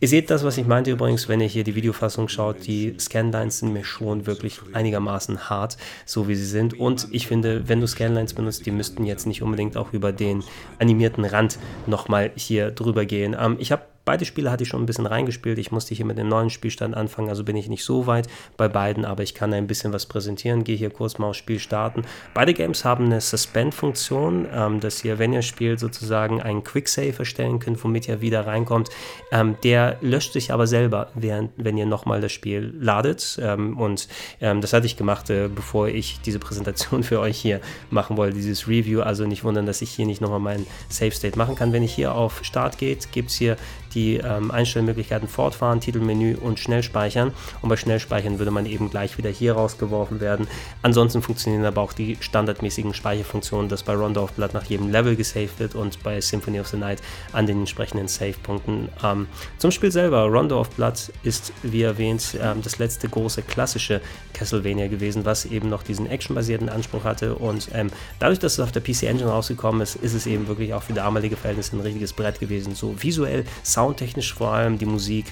Ihr 0.00 0.08
seht 0.08 0.30
das, 0.30 0.42
was 0.42 0.56
ich 0.56 0.66
meinte 0.66 0.90
übrigens, 0.90 1.28
wenn 1.28 1.40
ihr 1.40 1.46
hier 1.46 1.64
die 1.64 1.74
Videofassung 1.74 2.28
schaut, 2.28 2.66
die 2.66 2.96
Scanlines 2.98 3.58
sind 3.58 3.72
mir 3.72 3.84
schon 3.84 4.26
wirklich 4.26 4.60
einigermaßen 4.72 5.50
hart, 5.50 5.76
so 6.06 6.28
wie 6.28 6.34
sie 6.34 6.46
sind. 6.46 6.80
Und 6.80 7.08
ich 7.10 7.26
finde, 7.26 7.68
wenn 7.68 7.80
du 7.80 7.86
Scanlines 7.86 8.34
benutzt, 8.34 8.64
die 8.64 8.70
müssten 8.70 9.04
jetzt 9.04 9.26
nicht 9.26 9.42
unbedingt 9.42 9.76
auch 9.76 9.92
über 9.92 10.12
den 10.12 10.42
animierten 10.78 11.24
Rand 11.24 11.58
nochmal 11.86 12.32
hier 12.34 12.70
drüber 12.70 13.04
gehen. 13.04 13.36
Ähm, 13.38 13.56
ich 13.58 13.70
habe 13.70 13.82
beide 14.06 14.24
Spiele 14.24 14.50
hatte 14.50 14.62
ich 14.62 14.70
schon 14.70 14.82
ein 14.82 14.86
bisschen 14.86 15.04
reingespielt. 15.04 15.58
Ich 15.58 15.72
musste 15.72 15.94
hier 15.94 16.06
mit 16.06 16.16
dem 16.16 16.28
neuen 16.28 16.48
Spielstand 16.48 16.96
anfangen, 16.96 17.28
also 17.28 17.44
bin 17.44 17.56
ich 17.56 17.68
nicht 17.68 17.84
so 17.84 18.06
weit 18.06 18.28
bei 18.56 18.68
beiden, 18.68 19.04
aber 19.04 19.22
ich 19.24 19.34
kann 19.34 19.52
ein 19.52 19.66
bisschen 19.66 19.92
was 19.92 20.06
präsentieren. 20.06 20.64
Gehe 20.64 20.76
hier 20.76 20.90
kurz 20.90 21.18
mal 21.18 21.26
aufs 21.26 21.38
Spiel 21.38 21.58
starten. 21.58 22.04
Beide 22.32 22.54
Games 22.54 22.84
haben 22.84 23.06
eine 23.06 23.20
Suspend-Funktion, 23.20 24.46
ähm, 24.52 24.80
dass 24.80 25.04
ihr, 25.04 25.18
wenn 25.18 25.32
ihr 25.32 25.42
spielt, 25.42 25.80
sozusagen 25.80 26.40
einen 26.40 26.62
Quick-Save 26.62 27.18
erstellen 27.18 27.58
könnt, 27.58 27.82
womit 27.82 28.06
ihr 28.08 28.20
wieder 28.20 28.46
reinkommt. 28.46 28.90
Ähm, 29.32 29.56
der 29.64 29.96
löscht 30.00 30.32
sich 30.32 30.52
aber 30.52 30.68
selber, 30.68 31.10
während, 31.14 31.50
wenn 31.56 31.76
ihr 31.76 31.86
nochmal 31.86 32.20
das 32.20 32.30
Spiel 32.30 32.72
ladet. 32.78 33.38
Ähm, 33.42 33.76
und 33.76 34.06
ähm, 34.40 34.60
das 34.60 34.72
hatte 34.72 34.86
ich 34.86 34.96
gemacht, 34.96 35.30
äh, 35.30 35.48
bevor 35.52 35.88
ich 35.88 36.20
diese 36.20 36.38
Präsentation 36.38 37.02
für 37.02 37.18
euch 37.18 37.38
hier 37.38 37.60
machen 37.90 38.16
wollte, 38.16 38.36
dieses 38.36 38.68
Review. 38.68 39.00
Also 39.00 39.26
nicht 39.26 39.42
wundern, 39.42 39.66
dass 39.66 39.82
ich 39.82 39.90
hier 39.90 40.06
nicht 40.06 40.20
nochmal 40.20 40.38
meinen 40.38 40.66
Save-State 40.90 41.36
machen 41.36 41.56
kann. 41.56 41.72
Wenn 41.72 41.82
ich 41.82 41.92
hier 41.92 42.14
auf 42.14 42.44
Start 42.44 42.78
geht, 42.78 43.10
gibt 43.10 43.30
es 43.30 43.36
hier 43.36 43.56
die 43.96 44.18
ähm, 44.18 44.50
Einstellmöglichkeiten 44.50 45.26
fortfahren, 45.26 45.80
Titelmenü 45.80 46.36
und 46.36 46.60
Schnellspeichern. 46.60 47.32
Und 47.62 47.68
bei 47.68 47.76
Schnellspeichern 47.76 48.38
würde 48.38 48.50
man 48.50 48.66
eben 48.66 48.90
gleich 48.90 49.16
wieder 49.18 49.30
hier 49.30 49.54
rausgeworfen 49.54 50.20
werden. 50.20 50.46
Ansonsten 50.82 51.22
funktionieren 51.22 51.64
aber 51.64 51.80
auch 51.80 51.94
die 51.94 52.18
standardmäßigen 52.20 52.94
Speicherfunktionen, 52.94 53.68
dass 53.68 53.82
bei 53.82 53.94
Rondo 53.94 54.22
of 54.22 54.32
Blood 54.34 54.52
nach 54.54 54.64
jedem 54.64 54.90
Level 54.90 55.16
gesaved 55.16 55.58
wird 55.58 55.74
und 55.74 56.02
bei 56.02 56.20
Symphony 56.20 56.60
of 56.60 56.68
the 56.68 56.76
Night 56.76 57.02
an 57.32 57.46
den 57.46 57.60
entsprechenden 57.60 58.06
Save-Punkten. 58.06 58.90
Ähm, 59.02 59.26
zum 59.58 59.70
Spiel 59.70 59.90
selber, 59.90 60.24
Rondo 60.24 60.60
of 60.60 60.70
Blood 60.70 61.10
ist, 61.22 61.52
wie 61.62 61.82
erwähnt, 61.82 62.36
ähm, 62.40 62.60
das 62.62 62.78
letzte 62.78 63.08
große 63.08 63.42
klassische 63.42 64.02
Castlevania 64.34 64.88
gewesen, 64.88 65.24
was 65.24 65.46
eben 65.46 65.70
noch 65.70 65.82
diesen 65.82 66.06
actionbasierten 66.06 66.68
Anspruch 66.68 67.04
hatte. 67.04 67.34
Und 67.34 67.70
ähm, 67.72 67.88
dadurch, 68.18 68.38
dass 68.38 68.54
es 68.54 68.60
auf 68.60 68.72
der 68.72 68.82
PC 68.82 69.04
Engine 69.04 69.30
rausgekommen 69.30 69.80
ist, 69.80 69.96
ist 69.96 70.12
es 70.12 70.26
eben 70.26 70.48
wirklich 70.48 70.74
auch 70.74 70.82
für 70.82 70.92
damalige 70.92 71.36
Verhältnisse 71.36 71.74
ein 71.74 71.80
richtiges 71.80 72.12
Brett 72.12 72.38
gewesen. 72.38 72.74
So 72.74 72.94
visuell, 73.02 73.44
Sound 73.64 73.85
soundtechnisch 73.86 74.34
vor 74.34 74.52
allem 74.52 74.78
die 74.78 74.86
Musik 74.86 75.26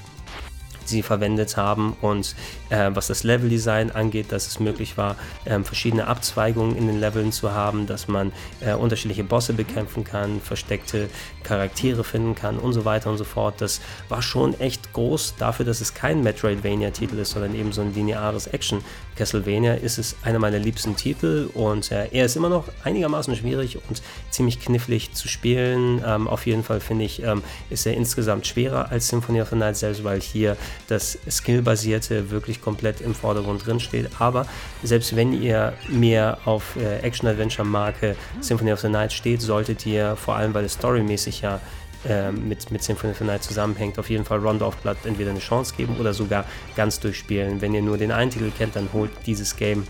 sie 0.85 1.03
verwendet 1.03 1.57
haben 1.57 1.97
und 2.03 2.35
äh, 2.69 2.91
was 2.93 3.07
das 3.07 3.25
Leveldesign 3.25 3.91
angeht, 3.91 4.33
dass 4.33 4.47
es 4.47 4.61
möglich 4.61 4.99
war, 4.99 5.17
äh, 5.47 5.59
verschiedene 5.61 6.07
Abzweigungen 6.07 6.77
in 6.77 6.87
den 6.87 7.01
Leveln 7.01 7.33
zu 7.33 7.53
haben, 7.53 7.87
dass 7.87 8.07
man 8.07 8.33
äh, 8.61 8.75
unterschiedliche 8.75 9.25
Bosse 9.25 9.55
bekämpfen 9.55 10.05
kann, 10.05 10.43
versteckte 10.43 11.09
Charaktere 11.43 12.05
finden 12.05 12.35
kann 12.35 12.59
und 12.59 12.75
so 12.75 12.85
weiter 12.85 13.11
und 13.11 13.17
so 13.17 13.25
fort. 13.25 13.63
Das 13.63 13.81
war 14.11 14.21
schon 14.21 14.59
echt 14.61 14.93
groß 14.93 15.37
dafür, 15.39 15.65
dass 15.65 15.81
es 15.81 15.95
kein 15.95 16.23
Metroidvania-Titel 16.23 17.19
ist, 17.19 17.31
sondern 17.31 17.55
eben 17.55 17.73
so 17.73 17.81
ein 17.81 17.95
lineares 17.95 18.47
Action. 18.47 18.85
Castlevania 19.16 19.75
ist 19.75 19.99
es 19.99 20.16
einer 20.23 20.38
meiner 20.38 20.59
liebsten 20.59 20.97
Titel 20.97 21.49
und 21.54 21.90
äh, 21.90 22.09
er 22.11 22.25
ist 22.25 22.37
immer 22.37 22.49
noch 22.49 22.68
einigermaßen 22.83 23.35
schwierig 23.37 23.78
und 23.88 24.02
ziemlich 24.30 24.61
knifflig 24.61 25.12
zu 25.12 25.28
spielen. 25.28 26.02
Ähm, 26.04 26.28
auf 26.28 26.47
jeden 26.47 26.64
Fall 26.64 26.80
finde 26.80 27.04
ich, 27.04 27.23
ähm, 27.23 27.42
ist 27.71 27.87
er 27.87 27.94
insgesamt 27.94 28.47
schwerer 28.47 28.90
als 28.90 29.09
Symphony 29.09 29.40
of 29.40 29.50
the 29.50 29.56
Night 29.56 29.76
selbst, 29.76 30.04
weil 30.04 30.21
hier 30.21 30.56
das 30.88 31.18
Skillbasierte 31.28 32.30
wirklich 32.30 32.61
komplett 32.61 33.00
im 33.00 33.14
Vordergrund 33.14 33.66
drin 33.66 33.80
steht. 33.80 34.09
Aber 34.18 34.47
selbst 34.83 35.16
wenn 35.16 35.40
ihr 35.40 35.75
mehr 35.88 36.38
auf 36.44 36.76
äh, 36.76 36.99
Action-Adventure-Marke 36.99 38.16
Symphony 38.40 38.73
of 38.73 38.80
the 38.80 38.88
Night 38.88 39.12
steht, 39.12 39.40
solltet 39.40 39.87
ihr, 39.87 40.16
vor 40.16 40.37
allem 40.37 40.54
weil 40.54 40.64
es 40.64 40.75
storymäßig 40.75 41.42
ja 41.42 41.61
äh, 42.09 42.31
mit, 42.33 42.71
mit 42.71 42.83
Symphony 42.83 43.13
of 43.13 43.19
the 43.19 43.25
Night 43.25 43.43
zusammenhängt, 43.43 43.99
auf 43.99 44.11
jeden 44.11 44.25
Fall 44.25 44.39
Rondo 44.39 44.67
of 44.67 44.77
Blood 44.79 44.97
entweder 45.05 45.31
eine 45.31 45.41
Chance 45.41 45.75
geben 45.77 45.97
oder 45.99 46.15
sogar 46.15 46.45
ganz 46.77 47.01
durchspielen. 47.01 47.61
Wenn 47.61 47.75
ihr 47.75 47.83
nur 47.83 47.99
den 47.99 48.13
einen 48.13 48.31
Titel 48.31 48.51
kennt, 48.57 48.77
dann 48.77 48.89
holt 48.93 49.11
dieses 49.27 49.57
Game 49.57 49.87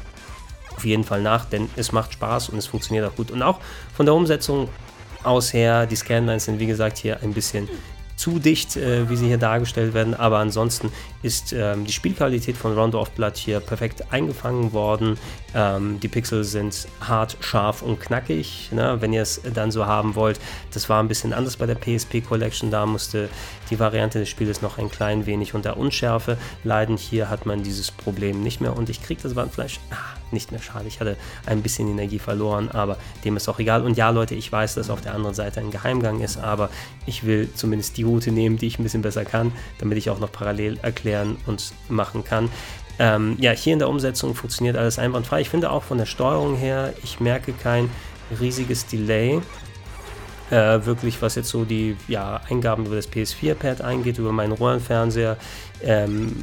auf 0.77 0.85
jeden 0.85 1.05
Fall 1.05 1.23
nach, 1.23 1.45
denn 1.45 1.71
es 1.77 1.93
macht 1.93 2.13
Spaß 2.13 2.49
und 2.49 2.59
es 2.59 2.67
funktioniert 2.67 3.07
auch 3.07 3.15
gut. 3.15 3.31
Und 3.31 3.43
auch 3.43 3.61
von 3.95 4.07
der 4.07 4.15
Umsetzung 4.15 4.69
aus 5.23 5.53
her, 5.53 5.87
die 5.87 5.97
Scanlines 5.97 6.45
sind 6.45 6.59
wie 6.59 6.67
gesagt 6.67 6.99
hier 6.99 7.23
ein 7.23 7.33
bisschen 7.33 7.69
zu 8.25 8.39
dicht, 8.39 8.79
äh, 8.79 9.11
wie 9.11 9.17
sie 9.17 9.27
hier 9.27 9.37
dargestellt 9.37 9.93
werden, 9.93 10.15
aber 10.15 10.39
ansonsten 10.39 10.91
ist 11.23 11.53
ähm, 11.53 11.85
die 11.85 11.93
Spielqualität 11.93 12.57
von 12.57 12.73
Rondo 12.73 12.99
of 12.99 13.11
Blood 13.11 13.37
hier 13.37 13.61
perfekt 13.61 14.11
eingefangen 14.15 14.73
worden. 14.73 15.19
Ähm, 15.55 16.01
die 16.01 16.09
Pixel 16.09 16.43
sind 16.43 16.89
hart, 17.03 17.37
scharf 17.41 17.83
und 17.83 18.01
knackig, 18.01 18.71
ne? 18.73 18.97
wenn 19.01 19.13
ihr 19.13 19.21
es 19.21 19.43
dann 19.53 19.71
so 19.71 19.85
haben 19.85 20.15
wollt. 20.15 20.41
Das 20.73 20.89
war 20.89 21.03
ein 21.03 21.09
bisschen 21.09 21.35
anders 21.35 21.59
bei 21.59 21.67
der 21.67 21.75
PSP 21.75 22.23
Collection, 22.27 22.71
da 22.71 22.87
musste 22.87 23.29
die 23.71 23.79
Variante 23.79 24.19
des 24.19 24.29
Spieles 24.29 24.63
noch 24.63 24.79
ein 24.79 24.91
klein 24.91 25.27
wenig 25.27 25.55
unter 25.55 25.77
Unschärfe 25.77 26.39
leiden. 26.63 26.97
Hier 26.97 27.29
hat 27.31 27.47
man 27.47 27.63
dieses 27.63 27.91
Problem 27.91 28.43
nicht 28.43 28.61
mehr 28.61 28.77
und 28.77 28.89
ich 28.89 29.03
kriege 29.03 29.23
das 29.23 29.35
Bandfleisch 29.35 29.81
ah, 29.91 29.97
nicht 30.31 30.53
mehr 30.53 30.61
schade. 30.61 30.87
Ich 30.87 31.01
hatte 31.01 31.17
ein 31.47 31.63
bisschen 31.63 31.89
Energie 31.89 32.19
verloren, 32.19 32.71
aber 32.71 32.99
dem 33.25 33.37
ist 33.37 33.49
auch 33.49 33.59
egal. 33.59 33.83
Und 33.83 33.97
ja, 33.97 34.11
Leute, 34.11 34.35
ich 34.35 34.51
weiß, 34.51 34.75
dass 34.75 34.91
auf 34.91 35.01
der 35.01 35.15
anderen 35.15 35.35
Seite 35.35 35.61
ein 35.61 35.71
Geheimgang 35.71 36.21
ist, 36.21 36.37
aber 36.37 36.71
ich 37.07 37.25
will 37.25 37.49
zumindest 37.55 37.97
die 37.97 38.03
Route 38.03 38.31
nehmen, 38.31 38.59
die 38.59 38.67
ich 38.67 38.79
ein 38.79 38.83
bisschen 38.83 39.03
besser 39.03 39.25
kann, 39.25 39.53
damit 39.79 39.99
ich 39.99 40.11
auch 40.11 40.19
noch 40.19 40.33
parallel 40.33 40.79
erklären 40.83 41.37
und 41.47 41.73
machen 41.89 42.25
kann. 42.25 42.51
Ähm, 42.99 43.37
ja, 43.41 43.51
hier 43.53 43.73
in 43.73 43.81
der 43.81 43.89
Umsetzung 43.89 44.35
funktioniert 44.35 44.77
alles 44.77 44.99
einwandfrei. 44.99 45.41
Ich 45.41 45.51
finde 45.51 45.71
auch 45.71 45.83
von 45.83 45.99
der 45.99 46.07
Steuerung 46.07 46.57
her, 46.57 46.93
ich 47.03 47.19
merke 47.19 47.53
kein 47.53 47.91
riesiges 48.41 48.87
Delay. 48.87 49.41
Äh, 50.51 50.85
wirklich, 50.85 51.23
was 51.23 51.37
jetzt 51.37 51.49
so 51.49 51.65
die 51.65 51.97
ja, 52.07 52.41
Eingaben 52.51 52.85
über 52.85 52.97
das 52.97 53.11
PS4-Pad 53.11 53.81
eingeht, 53.81 54.19
über 54.19 54.31
meinen 54.31 54.53
Röhrenfernseher, 54.53 55.39
ähm, 55.83 56.37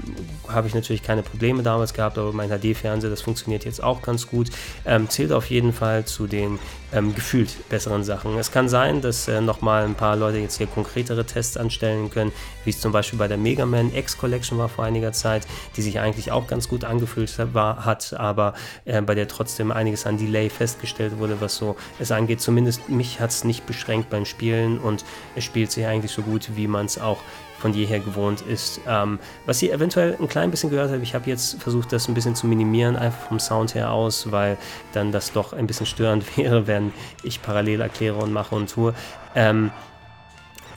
habe 0.48 0.68
ich 0.68 0.74
natürlich 0.74 1.04
keine 1.04 1.22
Probleme 1.22 1.62
damals 1.62 1.94
gehabt, 1.94 2.18
aber 2.18 2.34
mein 2.34 2.50
HD-Fernseher, 2.50 3.12
das 3.12 3.22
funktioniert 3.22 3.64
jetzt 3.64 3.82
auch 3.82 4.02
ganz 4.02 4.28
gut. 4.28 4.50
Ähm, 4.86 5.08
zählt 5.08 5.32
auf 5.32 5.50
jeden 5.52 5.72
Fall 5.72 6.06
zu 6.06 6.26
den 6.26 6.58
ähm, 6.94 7.16
gefühlt 7.16 7.70
besseren 7.70 8.04
Sachen. 8.04 8.38
Es 8.38 8.52
kann 8.52 8.70
sein, 8.70 9.02
dass 9.02 9.28
äh, 9.28 9.42
nochmal 9.42 9.84
ein 9.84 9.96
paar 9.96 10.16
Leute 10.16 10.38
jetzt 10.38 10.58
hier 10.58 10.68
konkretere 10.68 11.26
Tests 11.26 11.58
anstellen 11.58 12.10
können, 12.10 12.32
wie 12.66 12.70
es 12.72 12.80
zum 12.80 12.92
Beispiel 12.92 13.20
bei 13.20 13.28
der 13.28 13.38
Mega 13.38 13.66
Man 13.66 13.94
X 13.94 14.18
Collection 14.18 14.58
war 14.58 14.70
vor 14.70 14.86
einiger 14.86 15.12
Zeit, 15.12 15.48
die 15.76 15.82
sich 15.82 16.00
eigentlich 16.00 16.32
auch 16.32 16.48
ganz 16.48 16.68
gut 16.68 16.84
angefühlt 16.84 17.34
war, 17.54 17.86
hat, 17.86 18.14
aber 18.14 18.54
äh, 18.86 19.02
bei 19.02 19.16
der 19.16 19.28
trotzdem 19.28 19.72
einiges 19.72 20.06
an 20.06 20.18
Delay 20.18 20.50
festgestellt 20.50 21.18
wurde, 21.18 21.42
was 21.42 21.56
so 21.56 21.76
es 22.00 22.12
angeht. 22.12 22.42
Zumindest 22.42 22.90
mich 22.90 23.20
hat 23.20 23.32
es 23.32 23.44
nicht 23.44 23.66
beschränkt 23.66 24.10
beim 24.10 24.26
Spielen 24.26 24.80
und 24.80 25.06
es 25.36 25.44
spielt 25.44 25.72
sich 25.72 25.86
eigentlich 25.86 26.12
so 26.12 26.22
gut, 26.22 26.50
wie 26.56 26.68
man 26.68 26.86
es 26.86 27.00
auch 27.00 27.20
von 27.62 27.74
jeher 27.74 28.00
gewohnt 28.00 28.42
ist. 28.42 28.82
Ähm, 28.88 29.20
was 29.46 29.62
ihr 29.62 29.72
eventuell 29.72 30.18
ein 30.20 30.28
klein 30.28 30.52
bisschen 30.52 30.70
gehört 30.70 30.92
habt, 30.92 31.04
ich 31.04 31.14
habe 31.16 31.30
jetzt 31.30 31.62
versucht, 31.62 31.94
das 31.94 32.08
ein 32.08 32.14
bisschen 32.14 32.36
zu 32.36 32.48
minimieren, 32.48 32.96
einfach 32.96 33.28
vom 33.28 33.40
Sound 33.40 33.76
her 33.76 33.92
aus, 33.92 34.32
weil 34.32 34.58
dann 34.94 35.12
das 35.12 35.32
doch 35.32 35.54
ein 35.54 35.68
bisschen 35.68 35.86
störend 35.86 36.26
wäre, 36.38 36.68
wenn 36.68 36.92
ich 37.24 37.42
parallel 37.42 37.82
erkläre 37.82 38.18
und 38.18 38.34
mache 38.34 38.56
und 38.56 38.70
tue. 38.70 38.94
Ähm, 39.36 39.72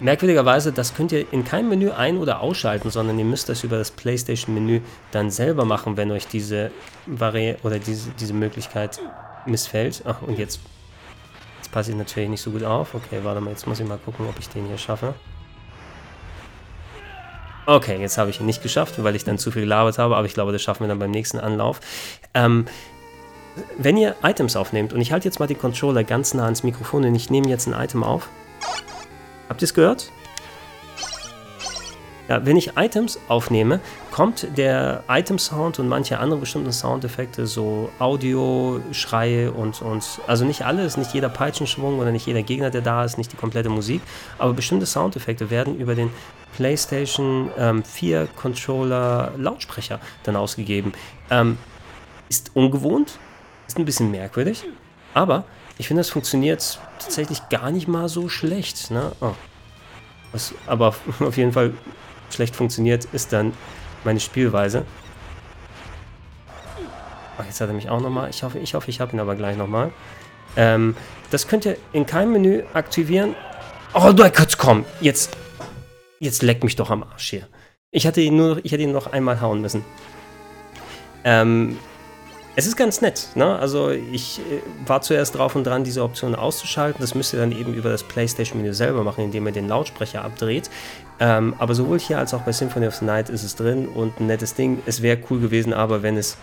Merkwürdigerweise, 0.01 0.73
das 0.73 0.95
könnt 0.95 1.13
ihr 1.13 1.33
in 1.33 1.45
keinem 1.45 1.69
Menü 1.69 1.91
ein- 1.91 2.19
oder 2.19 2.41
ausschalten, 2.41 2.91
sondern 2.91 3.17
ihr 3.19 3.25
müsst 3.25 3.49
das 3.49 3.63
über 3.63 3.79
das 3.79 3.93
PlayStation-Menü 3.93 4.81
dann 5.13 5.31
selber 5.31 5.65
machen, 5.65 5.97
wenn 5.97 6.11
euch 6.11 6.27
diese 6.27 6.73
Vari 7.07 7.57
oder 7.63 7.79
diese, 7.79 8.11
diese 8.11 8.35
Möglichkeit 8.35 9.01
missfällt. 9.47 10.03
Ach, 10.05 10.21
und 10.23 10.37
jetzt, 10.37 10.59
jetzt 11.59 11.71
passe 11.71 11.93
ich 11.93 11.97
natürlich 11.97 12.29
nicht 12.29 12.43
so 12.43 12.51
gut 12.51 12.65
auf. 12.65 12.95
Okay, 12.95 13.21
warte 13.23 13.41
mal, 13.41 13.51
jetzt 13.51 13.69
muss 13.69 13.79
ich 13.79 13.87
mal 13.87 13.99
gucken, 13.99 14.27
ob 14.29 14.39
ich 14.39 14.49
den 14.49 14.67
hier 14.67 14.79
schaffe. 14.79 15.15
Okay, 17.67 17.99
jetzt 17.99 18.19
habe 18.19 18.31
ich 18.31 18.41
ihn 18.41 18.47
nicht 18.47 18.63
geschafft, 18.63 19.03
weil 19.03 19.17
ich 19.17 19.25
dann 19.25 19.39
zu 19.39 19.51
viel 19.51 19.63
gelabert 19.63 19.99
habe, 19.99 20.17
aber 20.17 20.27
ich 20.27 20.35
glaube, 20.35 20.53
das 20.53 20.63
schaffen 20.63 20.85
wir 20.85 20.89
dann 20.89 20.99
beim 20.99 21.11
nächsten 21.11 21.39
Anlauf. 21.39 21.81
Ähm, 22.35 22.67
wenn 23.79 23.97
ihr 23.97 24.17
Items 24.23 24.57
aufnehmt, 24.57 24.93
und 24.93 25.01
ich 25.01 25.13
halte 25.13 25.27
jetzt 25.27 25.39
mal 25.39 25.47
den 25.47 25.59
Controller 25.59 26.05
ganz 26.05 26.35
nah 26.35 26.45
ans 26.45 26.63
Mikrofon 26.63 27.05
und 27.05 27.15
ich 27.15 27.31
nehme 27.31 27.49
jetzt 27.49 27.67
ein 27.67 27.73
Item 27.73 28.03
auf. 28.03 28.29
Habt 29.49 29.63
ihr 29.63 29.67
es 29.67 29.75
gehört? 29.75 30.11
Ja, 32.29 32.47
wenn 32.47 32.57
ich 32.57 32.77
Items 32.77 33.19
aufnehme, 33.29 33.81
kommt 34.11 34.57
der 34.57 35.05
Item-Sound 35.09 35.79
und 35.79 35.89
manche 35.89 36.19
andere 36.19 36.41
bestimmte 36.41 36.73
Soundeffekte, 36.73 37.47
so 37.47 37.91
Audio, 37.99 38.81
Schreie 38.93 39.53
und, 39.53 39.83
und 39.83 40.21
also 40.27 40.47
nicht 40.47 40.63
alles, 40.63 40.97
nicht 40.97 41.13
jeder 41.13 41.29
Peitschenschwung 41.29 41.99
oder 41.99 42.13
nicht 42.13 42.27
jeder 42.27 42.43
Gegner, 42.43 42.71
der 42.71 42.81
da 42.81 43.05
ist, 43.05 43.19
nicht 43.19 43.33
die 43.33 43.37
komplette 43.37 43.69
Musik, 43.69 44.01
aber 44.39 44.55
bestimmte 44.55 44.87
Soundeffekte 44.87 45.51
werden 45.51 45.77
über 45.79 45.95
den 45.95 46.11
PlayStation 46.57 47.51
ähm, 47.59 47.85
4 47.85 48.29
Controller 48.37 49.33
Lautsprecher 49.37 50.01
dann 50.23 50.37
ausgegeben. 50.37 50.93
Ähm, 51.31 51.59
ist 52.31 52.53
ungewohnt, 52.55 53.19
ist 53.67 53.79
ein 53.79 53.85
bisschen 53.85 54.11
merkwürdig, 54.11 54.65
aber 55.13 55.45
ich 55.77 55.89
finde, 55.89 56.01
das 56.01 56.11
funktioniert 56.11 56.79
tatsächlich 56.99 57.49
gar 57.51 57.71
nicht 57.71 57.89
mal 57.89 58.09
so 58.09 58.31
schlecht. 58.31 58.91
Ne? 58.91 59.13
Oh. 59.21 59.33
Was 60.33 60.55
aber 60.67 60.95
auf 61.21 61.37
jeden 61.37 61.53
Fall 61.53 61.75
schlecht 62.35 62.55
funktioniert, 62.55 63.07
ist 63.07 63.33
dann 63.33 63.53
meine 64.05 64.21
Spielweise. 64.21 64.85
Ach, 67.39 67.45
jetzt 67.45 67.61
hat 67.61 67.69
er 67.69 67.75
mich 67.75 67.89
auch 67.89 68.01
nochmal. 68.01 68.31
Ich 68.31 68.43
hoffe, 68.43 68.59
ich 68.59 68.75
hoffe, 68.75 68.91
ich 68.91 69.01
habe 69.01 69.13
ihn 69.13 69.21
aber 69.21 69.35
gleich 69.35 69.57
nochmal. 69.57 69.93
Ähm, 70.57 70.97
das 71.31 71.49
könnt 71.49 71.65
ihr 71.65 71.77
in 71.93 72.07
keinem 72.07 72.33
Menü 72.33 72.63
aktivieren. 72.75 73.35
Oh, 73.93 74.13
du 74.13 74.29
Gott, 74.31 74.59
komm, 74.59 74.85
jetzt 75.01 75.37
Jetzt 76.25 76.43
leck 76.43 76.65
mich 76.65 76.75
doch 76.75 76.89
am 76.91 77.03
Arsch 77.03 77.29
hier. 77.29 77.49
Ich 77.91 78.07
hatte 78.07 78.23
ihn 78.23 78.37
nur 78.37 78.65
ich 78.65 78.73
hätte 78.73 78.83
ihn 78.83 78.93
noch 78.93 79.13
einmal 79.13 79.43
hauen 79.43 79.61
müssen. 79.61 79.85
Ähm, 81.23 81.79
es 82.57 82.67
ist 82.67 82.77
ganz 82.77 83.01
nett. 83.01 83.29
Ne? 83.35 83.59
Also 83.59 83.91
ich 83.91 84.39
äh, 84.39 84.61
war 84.87 85.03
zuerst 85.03 85.35
drauf 85.37 85.57
und 85.57 85.65
dran, 85.65 85.85
diese 85.85 86.03
Option 86.03 86.35
auszuschalten. 86.35 87.01
Das 87.01 87.15
müsst 87.15 87.33
ihr 87.33 87.41
dann 87.41 87.53
eben 87.53 87.75
über 87.75 87.91
das 87.91 88.05
PlayStation-Menü 88.05 88.73
selber 88.73 89.03
machen, 89.03 89.25
indem 89.25 89.47
ihr 89.47 89.53
den 89.53 89.69
Lautsprecher 89.69 90.25
abdreht. 90.25 90.71
Ähm, 91.19 91.55
aber 91.59 91.75
sowohl 91.75 91.99
hier 91.99 92.19
als 92.19 92.33
auch 92.33 92.43
bei 92.43 92.53
Symphony 92.53 92.87
of 92.87 92.95
the 92.95 93.05
Night 93.05 93.29
ist 93.29 93.43
es 93.43 93.57
drin 93.57 93.89
und 93.89 94.21
ein 94.21 94.27
nettes 94.27 94.55
Ding. 94.55 94.83
Es 94.87 95.03
wäre 95.03 95.19
cool 95.31 95.41
gewesen, 95.41 95.73
aber 95.73 96.03
wenn 96.03 96.17
es 96.17 96.37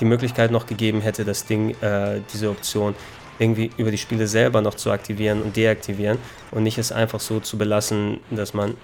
die 0.00 0.04
Möglichkeit 0.04 0.50
noch 0.50 0.66
gegeben 0.66 1.00
hätte, 1.00 1.24
das 1.24 1.44
Ding, 1.44 1.70
äh, 1.80 2.20
diese 2.32 2.50
Option 2.50 2.94
irgendwie 3.38 3.70
über 3.76 3.90
die 3.90 3.98
Spiele 3.98 4.26
selber 4.26 4.60
noch 4.60 4.74
zu 4.74 4.90
aktivieren 4.90 5.42
und 5.42 5.56
deaktivieren 5.56 6.18
und 6.50 6.64
nicht 6.64 6.78
es 6.78 6.92
einfach 6.92 7.20
so 7.20 7.40
zu 7.40 7.56
belassen, 7.56 8.20
dass 8.30 8.52
man... 8.52 8.76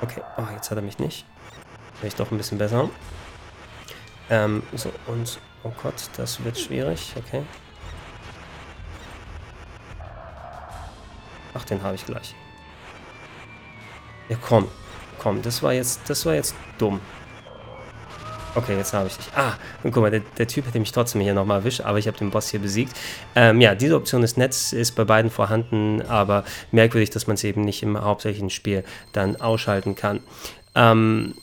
Okay, 0.00 0.22
oh, 0.36 0.44
jetzt 0.54 0.70
hat 0.70 0.78
er 0.78 0.82
mich 0.82 0.98
nicht. 0.98 1.26
Wäre 2.00 2.08
ich 2.08 2.14
doch 2.14 2.30
ein 2.30 2.38
bisschen 2.38 2.58
besser. 2.58 2.88
Ähm, 4.30 4.62
so, 4.74 4.92
und... 5.06 5.40
Oh 5.64 5.72
Gott, 5.82 5.94
das 6.16 6.42
wird 6.44 6.58
schwierig. 6.58 7.14
Okay. 7.16 7.42
Ach, 11.54 11.64
den 11.64 11.82
habe 11.82 11.96
ich 11.96 12.06
gleich. 12.06 12.34
Ja, 14.28 14.36
komm. 14.40 14.68
Komm, 15.18 15.42
das 15.42 15.62
war 15.62 15.72
jetzt, 15.72 16.08
das 16.08 16.24
war 16.24 16.34
jetzt 16.34 16.54
dumm. 16.78 17.00
Okay, 18.54 18.76
jetzt 18.76 18.92
habe 18.92 19.08
ich 19.08 19.16
dich. 19.16 19.26
Ah, 19.36 19.54
und 19.82 19.92
guck 19.92 20.02
mal, 20.02 20.10
der, 20.10 20.20
der, 20.36 20.46
Typ 20.46 20.66
hätte 20.66 20.78
mich 20.80 20.92
trotzdem 20.92 21.20
hier 21.20 21.34
nochmal 21.34 21.58
erwischt, 21.58 21.80
aber 21.82 21.98
ich 21.98 22.06
habe 22.06 22.16
den 22.16 22.30
Boss 22.30 22.48
hier 22.48 22.60
besiegt. 22.60 22.96
Ähm, 23.34 23.60
ja, 23.60 23.74
diese 23.74 23.94
Option 23.94 24.22
ist 24.22 24.36
nett, 24.36 24.54
ist 24.72 24.94
bei 24.96 25.04
beiden 25.04 25.30
vorhanden, 25.30 26.02
aber 26.02 26.44
merkwürdig, 26.72 27.10
dass 27.10 27.26
man 27.26 27.34
es 27.34 27.44
eben 27.44 27.62
nicht 27.62 27.82
im 27.82 28.00
hauptsächlichen 28.00 28.50
Spiel 28.50 28.84
dann 29.12 29.40
ausschalten 29.40 29.94
kann. 29.94 30.20
Ähm, 30.74 31.34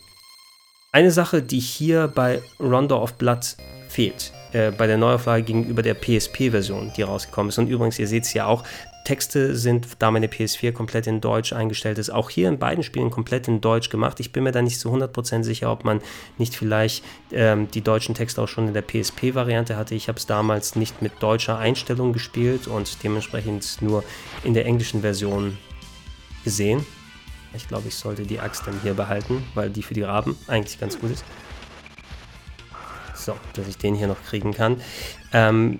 eine 0.95 1.11
Sache, 1.11 1.41
die 1.41 1.59
hier 1.59 2.07
bei 2.07 2.41
Rondo 2.57 2.97
of 3.03 3.15
Blood 3.15 3.57
fehlt, 3.89 4.31
äh, 4.53 4.71
bei 4.71 4.87
der 4.87 4.95
Neuauflage 4.95 5.43
gegenüber 5.43 5.81
der 5.81 5.93
PSP-Version, 5.93 6.93
die 6.95 7.01
rausgekommen 7.01 7.49
ist. 7.49 7.57
Und 7.57 7.67
übrigens, 7.67 7.99
ihr 7.99 8.07
seht 8.07 8.23
es 8.23 8.33
ja 8.33 8.45
auch, 8.45 8.63
Texte 9.03 9.57
sind, 9.57 9.87
da 9.99 10.09
meine 10.09 10.27
PS4 10.27 10.71
komplett 10.71 11.05
in 11.05 11.19
Deutsch 11.19 11.51
eingestellt 11.51 11.97
ist, 11.97 12.11
auch 12.11 12.29
hier 12.29 12.47
in 12.47 12.59
beiden 12.59 12.81
Spielen 12.81 13.11
komplett 13.11 13.49
in 13.49 13.59
Deutsch 13.59 13.89
gemacht. 13.89 14.21
Ich 14.21 14.31
bin 14.31 14.43
mir 14.43 14.53
da 14.53 14.61
nicht 14.61 14.79
zu 14.79 14.89
100% 14.89 15.43
sicher, 15.43 15.69
ob 15.69 15.83
man 15.83 15.99
nicht 16.37 16.55
vielleicht 16.55 17.03
ähm, 17.33 17.69
die 17.69 17.81
deutschen 17.81 18.15
Texte 18.15 18.41
auch 18.41 18.47
schon 18.47 18.69
in 18.69 18.73
der 18.73 18.81
PSP-Variante 18.81 19.75
hatte. 19.75 19.95
Ich 19.95 20.07
habe 20.07 20.17
es 20.17 20.25
damals 20.25 20.77
nicht 20.77 21.01
mit 21.01 21.11
deutscher 21.19 21.57
Einstellung 21.57 22.13
gespielt 22.13 22.67
und 22.67 23.03
dementsprechend 23.03 23.81
nur 23.81 24.05
in 24.45 24.53
der 24.53 24.65
englischen 24.65 25.01
Version 25.01 25.57
gesehen. 26.45 26.85
Ich 27.55 27.67
glaube, 27.67 27.87
ich 27.87 27.95
sollte 27.95 28.23
die 28.23 28.39
Axt 28.39 28.67
dann 28.67 28.79
hier 28.81 28.93
behalten, 28.93 29.43
weil 29.53 29.69
die 29.69 29.83
für 29.83 29.93
die 29.93 30.03
Raben 30.03 30.37
eigentlich 30.47 30.79
ganz 30.79 30.99
gut 30.99 31.11
ist. 31.11 31.23
So, 33.13 33.35
dass 33.53 33.67
ich 33.67 33.77
den 33.77 33.95
hier 33.95 34.07
noch 34.07 34.21
kriegen 34.23 34.53
kann. 34.53 34.79
Ähm, 35.33 35.79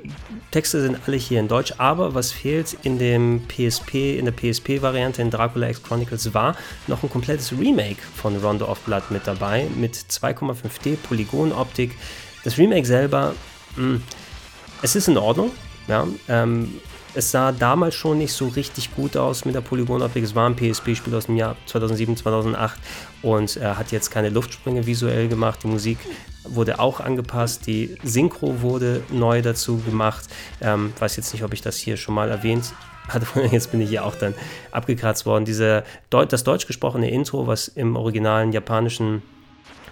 Texte 0.51 0.81
sind 0.81 0.97
alle 1.05 1.17
hier 1.17 1.39
in 1.39 1.47
Deutsch, 1.47 1.73
aber 1.77 2.15
was 2.15 2.31
fehlt 2.31 2.75
in 2.83 2.97
dem 2.97 3.43
PSP, 3.47 4.17
in 4.17 4.25
der 4.25 4.31
PSP-Variante 4.31 5.21
in 5.21 5.29
Dracula 5.29 5.69
X 5.69 5.83
Chronicles 5.83 6.33
war 6.33 6.55
noch 6.87 7.03
ein 7.03 7.09
komplettes 7.09 7.51
Remake 7.51 8.01
von 8.15 8.35
Rondo 8.37 8.65
of 8.65 8.79
Blood 8.81 9.11
mit 9.11 9.27
dabei, 9.27 9.67
mit 9.75 9.95
2,5D 9.95 10.97
Polygonoptik. 10.97 11.95
Das 12.43 12.57
Remake 12.57 12.85
selber, 12.85 13.35
mh, 13.75 13.83
hm, 13.83 14.03
es 14.81 14.95
ist 14.95 15.07
in 15.07 15.17
Ordnung, 15.17 15.51
ja, 15.87 16.07
ähm, 16.27 16.79
es 17.15 17.31
sah 17.31 17.51
damals 17.51 17.95
schon 17.95 18.17
nicht 18.17 18.33
so 18.33 18.47
richtig 18.47 18.93
gut 18.95 19.15
aus 19.17 19.45
mit 19.45 19.55
der 19.55 19.61
Polygonoptik. 19.61 20.23
Es 20.23 20.35
war 20.35 20.49
ein 20.49 20.55
PSP-Spiel 20.55 21.15
aus 21.15 21.27
dem 21.27 21.37
Jahr 21.37 21.55
2007, 21.65 22.17
2008 22.17 22.79
und 23.21 23.57
er 23.57 23.77
hat 23.77 23.91
jetzt 23.91 24.11
keine 24.11 24.29
Luftsprünge 24.29 24.85
visuell 24.85 25.27
gemacht. 25.27 25.59
Die 25.63 25.67
Musik 25.67 25.97
wurde 26.43 26.79
auch 26.79 26.99
angepasst, 26.99 27.65
die 27.67 27.97
Synchro 28.03 28.61
wurde 28.61 29.01
neu 29.09 29.41
dazu 29.41 29.77
gemacht. 29.77 30.25
Ähm, 30.61 30.93
weiß 30.99 31.15
jetzt 31.15 31.33
nicht, 31.33 31.43
ob 31.43 31.53
ich 31.53 31.61
das 31.61 31.77
hier 31.77 31.97
schon 31.97 32.13
mal 32.13 32.29
erwähnt 32.29 32.73
hatte. 33.07 33.27
Jetzt 33.51 33.71
bin 33.71 33.81
ich 33.81 33.89
hier 33.89 34.05
auch 34.05 34.15
dann 34.15 34.33
abgekratzt 34.71 35.25
worden. 35.25 35.45
Diese, 35.45 35.83
das 36.09 36.43
deutsch 36.43 36.67
gesprochene 36.67 37.09
Intro, 37.09 37.47
was 37.47 37.67
im 37.67 37.95
originalen 37.95 38.51
japanischen 38.51 39.21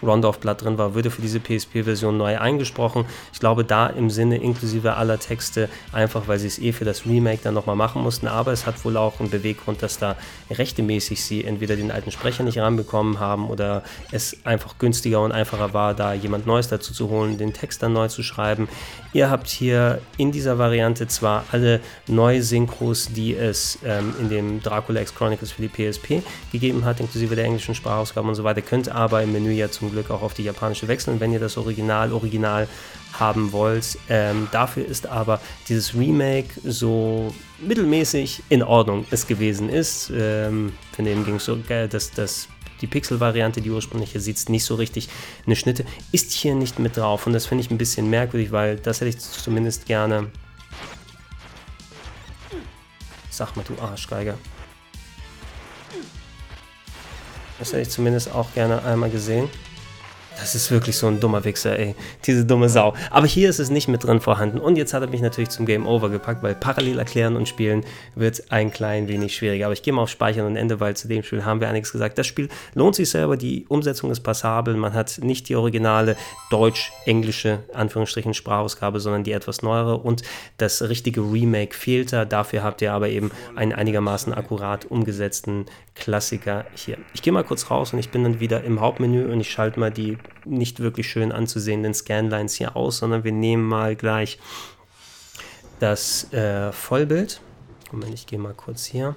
Rondorf-Blatt 0.05 0.63
drin 0.63 0.77
war, 0.77 0.95
würde 0.95 1.09
für 1.09 1.21
diese 1.21 1.39
PSP-Version 1.39 2.17
neu 2.17 2.37
eingesprochen. 2.37 3.05
Ich 3.31 3.39
glaube, 3.39 3.63
da 3.63 3.87
im 3.87 4.09
Sinne 4.09 4.37
inklusive 4.37 4.95
aller 4.95 5.19
Texte, 5.19 5.69
einfach 5.91 6.27
weil 6.27 6.39
sie 6.39 6.47
es 6.47 6.59
eh 6.59 6.71
für 6.71 6.85
das 6.85 7.05
Remake 7.05 7.39
dann 7.43 7.53
nochmal 7.53 7.75
machen 7.75 8.01
mussten. 8.01 8.27
Aber 8.27 8.51
es 8.51 8.65
hat 8.65 8.83
wohl 8.85 8.97
auch 8.97 9.19
einen 9.19 9.29
Beweggrund, 9.29 9.81
dass 9.81 9.97
da 9.97 10.15
rechtemäßig 10.49 11.23
sie 11.23 11.43
entweder 11.43 11.75
den 11.75 11.91
alten 11.91 12.11
Sprecher 12.11 12.43
nicht 12.43 12.59
ranbekommen 12.59 13.19
haben 13.19 13.49
oder 13.49 13.83
es 14.11 14.37
einfach 14.45 14.77
günstiger 14.77 15.21
und 15.21 15.31
einfacher 15.31 15.73
war, 15.73 15.93
da 15.93 16.13
jemand 16.13 16.45
Neues 16.45 16.67
dazu 16.67 16.93
zu 16.93 17.09
holen, 17.09 17.37
den 17.37 17.53
Text 17.53 17.83
dann 17.83 17.93
neu 17.93 18.07
zu 18.07 18.23
schreiben. 18.23 18.67
Ihr 19.13 19.29
habt 19.29 19.47
hier 19.47 20.01
in 20.17 20.31
dieser 20.31 20.57
Variante 20.57 21.07
zwar 21.07 21.45
alle 21.51 21.79
neue 22.07 22.41
Synchros, 22.41 23.09
die 23.13 23.35
es 23.35 23.79
ähm, 23.85 24.13
in 24.19 24.29
dem 24.29 24.61
Dracula 24.61 25.01
X 25.01 25.13
Chronicles 25.13 25.51
für 25.51 25.61
die 25.61 25.69
PSP 25.69 26.23
gegeben 26.51 26.83
hat, 26.85 26.99
inklusive 26.99 27.35
der 27.35 27.45
englischen 27.45 27.75
Sprachausgaben 27.75 28.29
und 28.29 28.35
so 28.35 28.43
weiter, 28.43 28.61
könnt 28.61 28.89
aber 28.89 29.21
im 29.21 29.31
Menü 29.31 29.51
ja 29.51 29.69
zum 29.69 29.92
Glück 29.93 30.11
auch 30.11 30.21
auf 30.21 30.33
die 30.33 30.43
japanische 30.43 30.87
wechseln, 30.87 31.19
wenn 31.19 31.31
ihr 31.31 31.39
das 31.39 31.57
Original 31.57 32.11
Original 32.11 32.67
haben 33.13 33.51
wollt. 33.51 33.97
Ähm, 34.09 34.47
dafür 34.51 34.85
ist 34.85 35.07
aber 35.07 35.39
dieses 35.69 35.95
Remake 35.95 36.49
so 36.63 37.33
mittelmäßig 37.59 38.43
in 38.49 38.63
Ordnung 38.63 39.05
es 39.11 39.27
gewesen 39.27 39.69
ist. 39.69 40.11
Ähm, 40.13 40.73
von 40.95 41.05
dem 41.05 41.23
ging 41.23 41.35
es 41.35 41.45
so, 41.45 41.57
äh, 41.69 41.87
dass 41.87 42.11
das 42.11 42.47
die 42.81 42.87
Pixel-Variante, 42.87 43.61
die 43.61 43.71
ursprüngliche, 43.71 44.19
sieht 44.19 44.49
nicht 44.49 44.65
so 44.65 44.75
richtig. 44.75 45.07
Eine 45.45 45.55
Schnitte 45.55 45.85
ist 46.11 46.31
hier 46.31 46.53
nicht 46.53 46.79
mit 46.79 46.97
drauf 46.97 47.25
und 47.25 47.33
das 47.33 47.45
finde 47.45 47.63
ich 47.63 47.71
ein 47.71 47.77
bisschen 47.77 48.09
merkwürdig, 48.09 48.51
weil 48.51 48.75
das 48.77 48.99
hätte 48.99 49.09
ich 49.09 49.19
zumindest 49.19 49.85
gerne. 49.85 50.29
Sag 53.29 53.55
mal, 53.55 53.63
du 53.65 53.81
Arschgeiger. 53.81 54.37
Das 57.57 57.69
hätte 57.69 57.81
ich 57.81 57.89
zumindest 57.89 58.31
auch 58.33 58.53
gerne 58.53 58.83
einmal 58.83 59.09
gesehen. 59.09 59.49
Das 60.37 60.55
ist 60.55 60.71
wirklich 60.71 60.97
so 60.97 61.07
ein 61.07 61.19
dummer 61.19 61.43
Wichser, 61.45 61.77
ey. 61.77 61.95
Diese 62.25 62.45
dumme 62.45 62.67
Sau. 62.67 62.93
Aber 63.11 63.27
hier 63.27 63.49
ist 63.49 63.59
es 63.59 63.69
nicht 63.69 63.87
mit 63.87 64.03
drin 64.03 64.19
vorhanden. 64.19 64.59
Und 64.59 64.77
jetzt 64.77 64.93
hat 64.93 65.01
er 65.01 65.09
mich 65.09 65.21
natürlich 65.21 65.49
zum 65.49 65.65
Game 65.65 65.87
Over 65.87 66.09
gepackt, 66.09 66.43
weil 66.43 66.55
parallel 66.55 66.99
erklären 66.99 67.35
und 67.35 67.47
spielen 67.47 67.85
wird 68.15 68.51
ein 68.51 68.71
klein 68.71 69.07
wenig 69.07 69.35
schwieriger. 69.35 69.65
Aber 69.65 69.73
ich 69.73 69.83
gehe 69.83 69.93
mal 69.93 70.01
auf 70.01 70.09
Speichern 70.09 70.45
und 70.45 70.55
Ende, 70.55 70.79
weil 70.79 70.95
zu 70.95 71.07
dem 71.07 71.23
Spiel 71.23 71.45
haben 71.45 71.61
wir 71.61 71.69
einiges 71.69 71.91
gesagt. 71.91 72.17
Das 72.17 72.27
Spiel 72.27 72.49
lohnt 72.73 72.95
sich 72.95 73.09
selber, 73.09 73.37
die 73.37 73.65
Umsetzung 73.67 74.11
ist 74.11 74.21
passabel. 74.21 74.75
Man 74.75 74.93
hat 74.93 75.19
nicht 75.21 75.49
die 75.49 75.55
originale 75.55 76.17
deutsch-englische, 76.49 77.59
Anführungsstrichen, 77.73 78.33
Sprachausgabe, 78.33 78.99
sondern 78.99 79.23
die 79.23 79.31
etwas 79.31 79.61
neuere. 79.61 79.97
Und 79.97 80.23
das 80.57 80.81
richtige 80.81 81.21
Remake 81.21 81.75
fehlt 81.75 82.11
da. 82.11 82.25
Dafür 82.25 82.63
habt 82.63 82.81
ihr 82.81 82.93
aber 82.93 83.09
eben 83.09 83.31
einen 83.55 83.73
einigermaßen 83.73 84.33
akkurat 84.33 84.85
umgesetzten 84.85 85.65
Klassiker 85.95 86.65
hier. 86.75 86.97
Ich 87.13 87.21
gehe 87.21 87.31
mal 87.31 87.43
kurz 87.43 87.69
raus 87.69 87.93
und 87.93 87.99
ich 87.99 88.09
bin 88.09 88.23
dann 88.23 88.39
wieder 88.39 88.63
im 88.63 88.81
Hauptmenü 88.81 89.31
und 89.31 89.39
ich 89.39 89.51
schalte 89.51 89.79
mal 89.79 89.91
die 89.91 90.17
nicht 90.45 90.79
wirklich 90.79 91.09
schön 91.09 91.31
anzusehenden 91.31 91.93
Scanlines 91.93 92.55
hier 92.55 92.75
aus, 92.75 92.97
sondern 92.97 93.23
wir 93.23 93.31
nehmen 93.31 93.63
mal 93.63 93.95
gleich 93.95 94.39
das 95.79 96.31
äh, 96.33 96.71
Vollbild. 96.71 97.41
Moment, 97.91 98.13
ich 98.13 98.27
gehe 98.27 98.39
mal 98.39 98.53
kurz 98.53 98.85
hier 98.85 99.15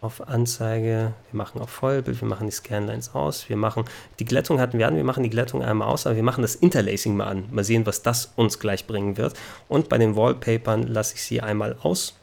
auf 0.00 0.26
Anzeige, 0.26 1.12
wir 1.30 1.36
machen 1.36 1.60
auf 1.60 1.68
Vollbild, 1.68 2.20
wir 2.22 2.28
machen 2.28 2.46
die 2.46 2.52
Scanlines 2.52 3.14
aus, 3.14 3.50
wir 3.50 3.56
machen, 3.56 3.84
die 4.18 4.24
Glättung 4.24 4.58
hatten 4.58 4.78
wir 4.78 4.88
an, 4.88 4.96
wir 4.96 5.04
machen 5.04 5.22
die 5.22 5.28
Glättung 5.28 5.62
einmal 5.62 5.88
aus, 5.88 6.06
aber 6.06 6.16
wir 6.16 6.22
machen 6.22 6.40
das 6.40 6.54
Interlacing 6.54 7.16
mal 7.16 7.26
an. 7.26 7.44
Mal 7.50 7.64
sehen, 7.64 7.84
was 7.84 8.02
das 8.02 8.32
uns 8.36 8.58
gleich 8.58 8.86
bringen 8.86 9.18
wird. 9.18 9.34
Und 9.68 9.90
bei 9.90 9.98
den 9.98 10.16
Wallpapern 10.16 10.84
lasse 10.84 11.16
ich 11.16 11.22
sie 11.22 11.42
einmal 11.42 11.76
aus 11.82 12.14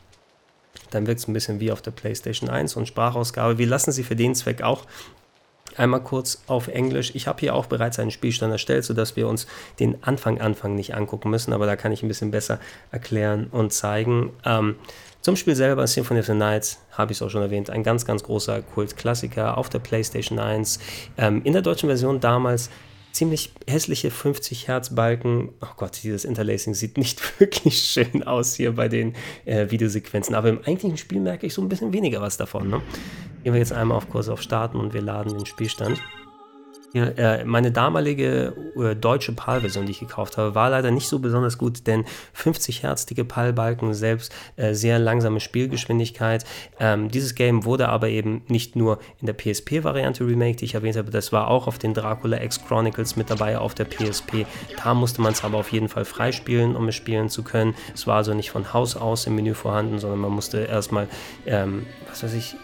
dann 0.91 1.07
wirkt 1.07 1.19
es 1.19 1.27
ein 1.27 1.33
bisschen 1.33 1.59
wie 1.59 1.71
auf 1.71 1.81
der 1.81 1.91
PlayStation 1.91 2.49
1 2.49 2.75
und 2.75 2.87
Sprachausgabe. 2.87 3.57
Wir 3.57 3.67
lassen 3.67 3.91
sie 3.91 4.03
für 4.03 4.15
den 4.15 4.35
Zweck 4.35 4.61
auch 4.61 4.85
einmal 5.77 6.01
kurz 6.01 6.43
auf 6.47 6.67
Englisch. 6.67 7.11
Ich 7.15 7.27
habe 7.27 7.39
hier 7.39 7.55
auch 7.55 7.67
bereits 7.67 7.99
einen 7.99 8.11
Spielstand 8.11 8.51
erstellt, 8.51 8.83
sodass 8.83 9.15
wir 9.15 9.27
uns 9.27 9.47
den 9.79 10.03
Anfang 10.03 10.41
Anfang 10.41 10.75
nicht 10.75 10.95
angucken 10.95 11.29
müssen, 11.29 11.53
aber 11.53 11.65
da 11.65 11.75
kann 11.75 11.91
ich 11.91 12.03
ein 12.03 12.07
bisschen 12.07 12.31
besser 12.31 12.59
erklären 12.91 13.47
und 13.51 13.73
zeigen. 13.73 14.31
Ähm, 14.45 14.75
zum 15.21 15.35
Spiel 15.35 15.55
selber, 15.55 15.85
Symphony 15.87 16.21
of 16.21 16.25
the 16.27 16.33
Night, 16.33 16.77
habe 16.91 17.11
ich 17.11 17.17
es 17.17 17.21
auch 17.21 17.29
schon 17.29 17.41
erwähnt, 17.41 17.69
ein 17.69 17.83
ganz, 17.83 18.05
ganz 18.05 18.23
großer 18.23 18.61
Kultklassiker 18.61 19.57
auf 19.57 19.67
der 19.69 19.79
PlayStation 19.79 20.39
1. 20.39 20.79
Ähm, 21.17 21.41
in 21.43 21.53
der 21.53 21.61
deutschen 21.61 21.89
Version 21.89 22.19
damals 22.19 22.69
ziemlich 23.17 23.51
hässliche 23.67 24.11
50 24.11 24.67
Hertz 24.67 24.93
Balken. 24.93 25.49
Oh 25.61 25.73
Gott, 25.75 25.99
dieses 26.03 26.23
Interlacing 26.23 26.75
sieht 26.75 26.97
nicht 26.97 27.39
wirklich 27.39 27.79
schön 27.79 28.23
aus 28.23 28.53
hier 28.53 28.75
bei 28.75 28.87
den 28.87 29.15
äh, 29.45 29.69
Videosequenzen. 29.71 30.35
Aber 30.35 30.49
im 30.49 30.59
eigentlichen 30.59 30.97
Spiel 30.97 31.19
merke 31.19 31.47
ich 31.47 31.53
so 31.53 31.61
ein 31.61 31.69
bisschen 31.69 31.93
weniger 31.93 32.21
was 32.21 32.37
davon. 32.37 32.69
Ne? 32.69 32.81
Gehen 33.43 33.53
wir 33.53 33.59
jetzt 33.59 33.73
einmal 33.73 33.97
auf 33.97 34.09
Kurs 34.09 34.29
auf 34.29 34.41
Starten 34.41 34.77
und 34.79 34.93
wir 34.93 35.01
laden 35.01 35.35
den 35.35 35.45
Spielstand. 35.45 35.99
Äh, 36.97 37.45
meine 37.45 37.71
damalige 37.71 38.53
äh, 38.75 38.95
deutsche 38.95 39.31
PAL-Version, 39.31 39.85
die 39.85 39.91
ich 39.91 39.99
gekauft 39.99 40.37
habe, 40.37 40.55
war 40.55 40.69
leider 40.69 40.91
nicht 40.91 41.07
so 41.07 41.19
besonders 41.19 41.57
gut, 41.57 41.87
denn 41.87 42.05
50 42.33 42.83
Hertz 42.83 43.05
dicke 43.05 43.25
PAL-Balken, 43.25 43.93
selbst 43.93 44.33
äh, 44.55 44.73
sehr 44.73 44.99
langsame 44.99 45.39
Spielgeschwindigkeit. 45.39 46.45
Ähm, 46.79 47.09
dieses 47.09 47.35
Game 47.35 47.65
wurde 47.65 47.89
aber 47.89 48.09
eben 48.09 48.43
nicht 48.47 48.75
nur 48.75 48.99
in 49.19 49.27
der 49.27 49.33
PSP-Variante 49.33 50.25
remake, 50.25 50.57
die 50.57 50.65
ich 50.65 50.75
erwähnt 50.75 50.97
habe, 50.97 51.11
das 51.11 51.31
war 51.31 51.47
auch 51.47 51.67
auf 51.67 51.77
den 51.77 51.93
Dracula 51.93 52.41
X 52.41 52.63
Chronicles 52.65 53.15
mit 53.15 53.29
dabei 53.29 53.57
auf 53.57 53.73
der 53.73 53.85
PSP. 53.85 54.45
Da 54.83 54.93
musste 54.93 55.21
man 55.21 55.33
es 55.33 55.43
aber 55.43 55.57
auf 55.57 55.71
jeden 55.71 55.89
Fall 55.89 56.05
freispielen, 56.05 56.75
um 56.75 56.87
es 56.87 56.95
spielen 56.95 57.29
zu 57.29 57.43
können. 57.43 57.75
Es 57.93 58.07
war 58.07 58.17
also 58.17 58.33
nicht 58.33 58.51
von 58.51 58.73
Haus 58.73 58.95
aus 58.95 59.27
im 59.27 59.35
Menü 59.35 59.53
vorhanden, 59.53 59.99
sondern 59.99 60.19
man 60.19 60.31
musste 60.31 60.59
erstmal, 60.59 61.07
ähm, 61.45 61.85
was 62.09 62.23
weiß 62.23 62.33
ich, 62.33 62.55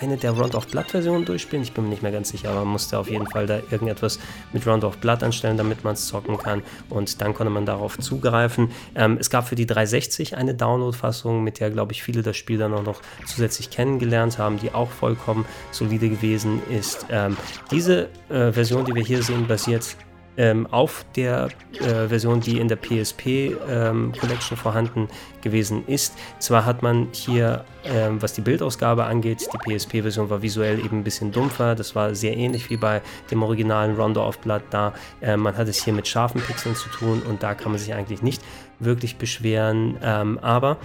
eine 0.00 0.16
der 0.16 0.32
Round 0.32 0.54
of 0.54 0.66
Blood 0.66 0.90
Versionen 0.90 1.24
durchspielen. 1.24 1.62
Ich 1.62 1.72
bin 1.72 1.84
mir 1.84 1.90
nicht 1.90 2.02
mehr 2.02 2.12
ganz 2.12 2.28
sicher, 2.30 2.50
aber 2.50 2.60
man 2.60 2.68
musste 2.68 2.98
auf 2.98 3.10
jeden 3.10 3.26
Fall 3.26 3.46
da 3.46 3.58
irgendetwas 3.70 4.18
mit 4.52 4.66
Round 4.66 4.84
of 4.84 4.98
Blood 4.98 5.22
anstellen, 5.22 5.56
damit 5.56 5.84
man 5.84 5.94
es 5.94 6.06
zocken 6.06 6.38
kann. 6.38 6.62
Und 6.90 7.20
dann 7.20 7.34
konnte 7.34 7.50
man 7.50 7.66
darauf 7.66 7.98
zugreifen. 7.98 8.70
Ähm, 8.94 9.16
es 9.18 9.30
gab 9.30 9.48
für 9.48 9.54
die 9.54 9.66
360 9.66 10.36
eine 10.36 10.54
Download-Fassung, 10.54 11.42
mit 11.42 11.60
der, 11.60 11.70
glaube 11.70 11.92
ich, 11.92 12.02
viele 12.02 12.22
das 12.22 12.36
Spiel 12.36 12.58
dann 12.58 12.74
auch 12.74 12.82
noch 12.82 13.00
zusätzlich 13.26 13.70
kennengelernt 13.70 14.38
haben, 14.38 14.58
die 14.58 14.72
auch 14.72 14.90
vollkommen 14.90 15.44
solide 15.70 16.08
gewesen 16.08 16.62
ist. 16.70 17.06
Ähm, 17.10 17.36
diese 17.70 18.08
äh, 18.28 18.52
Version, 18.52 18.84
die 18.84 18.94
wir 18.94 19.02
hier 19.02 19.22
sehen, 19.22 19.46
basiert 19.46 19.96
ähm, 20.36 20.66
auf 20.70 21.04
der 21.16 21.48
äh, 21.80 22.08
Version, 22.08 22.40
die 22.40 22.58
in 22.58 22.68
der 22.68 22.76
PSP 22.76 23.56
ähm, 23.68 24.12
Collection 24.18 24.56
vorhanden 24.56 25.08
gewesen 25.42 25.86
ist. 25.86 26.14
Zwar 26.38 26.64
hat 26.64 26.82
man 26.82 27.08
hier, 27.12 27.64
ähm, 27.84 28.20
was 28.20 28.32
die 28.32 28.40
Bildausgabe 28.40 29.04
angeht, 29.04 29.46
die 29.52 29.58
PSP-Version 29.58 30.30
war 30.30 30.42
visuell 30.42 30.78
eben 30.78 31.00
ein 31.00 31.04
bisschen 31.04 31.32
dumpfer. 31.32 31.74
Das 31.74 31.94
war 31.94 32.14
sehr 32.14 32.36
ähnlich 32.36 32.70
wie 32.70 32.76
bei 32.76 33.02
dem 33.30 33.42
originalen 33.42 33.96
Rondo 33.96 34.26
of 34.26 34.38
Blood 34.38 34.62
da. 34.70 34.94
Äh, 35.20 35.36
man 35.36 35.56
hat 35.56 35.68
es 35.68 35.84
hier 35.84 35.92
mit 35.92 36.08
scharfen 36.08 36.40
Pixeln 36.40 36.74
zu 36.74 36.88
tun 36.88 37.22
und 37.28 37.42
da 37.42 37.54
kann 37.54 37.72
man 37.72 37.78
sich 37.78 37.94
eigentlich 37.94 38.22
nicht 38.22 38.42
wirklich 38.80 39.16
beschweren. 39.16 39.96
Ähm, 40.02 40.38
aber 40.40 40.78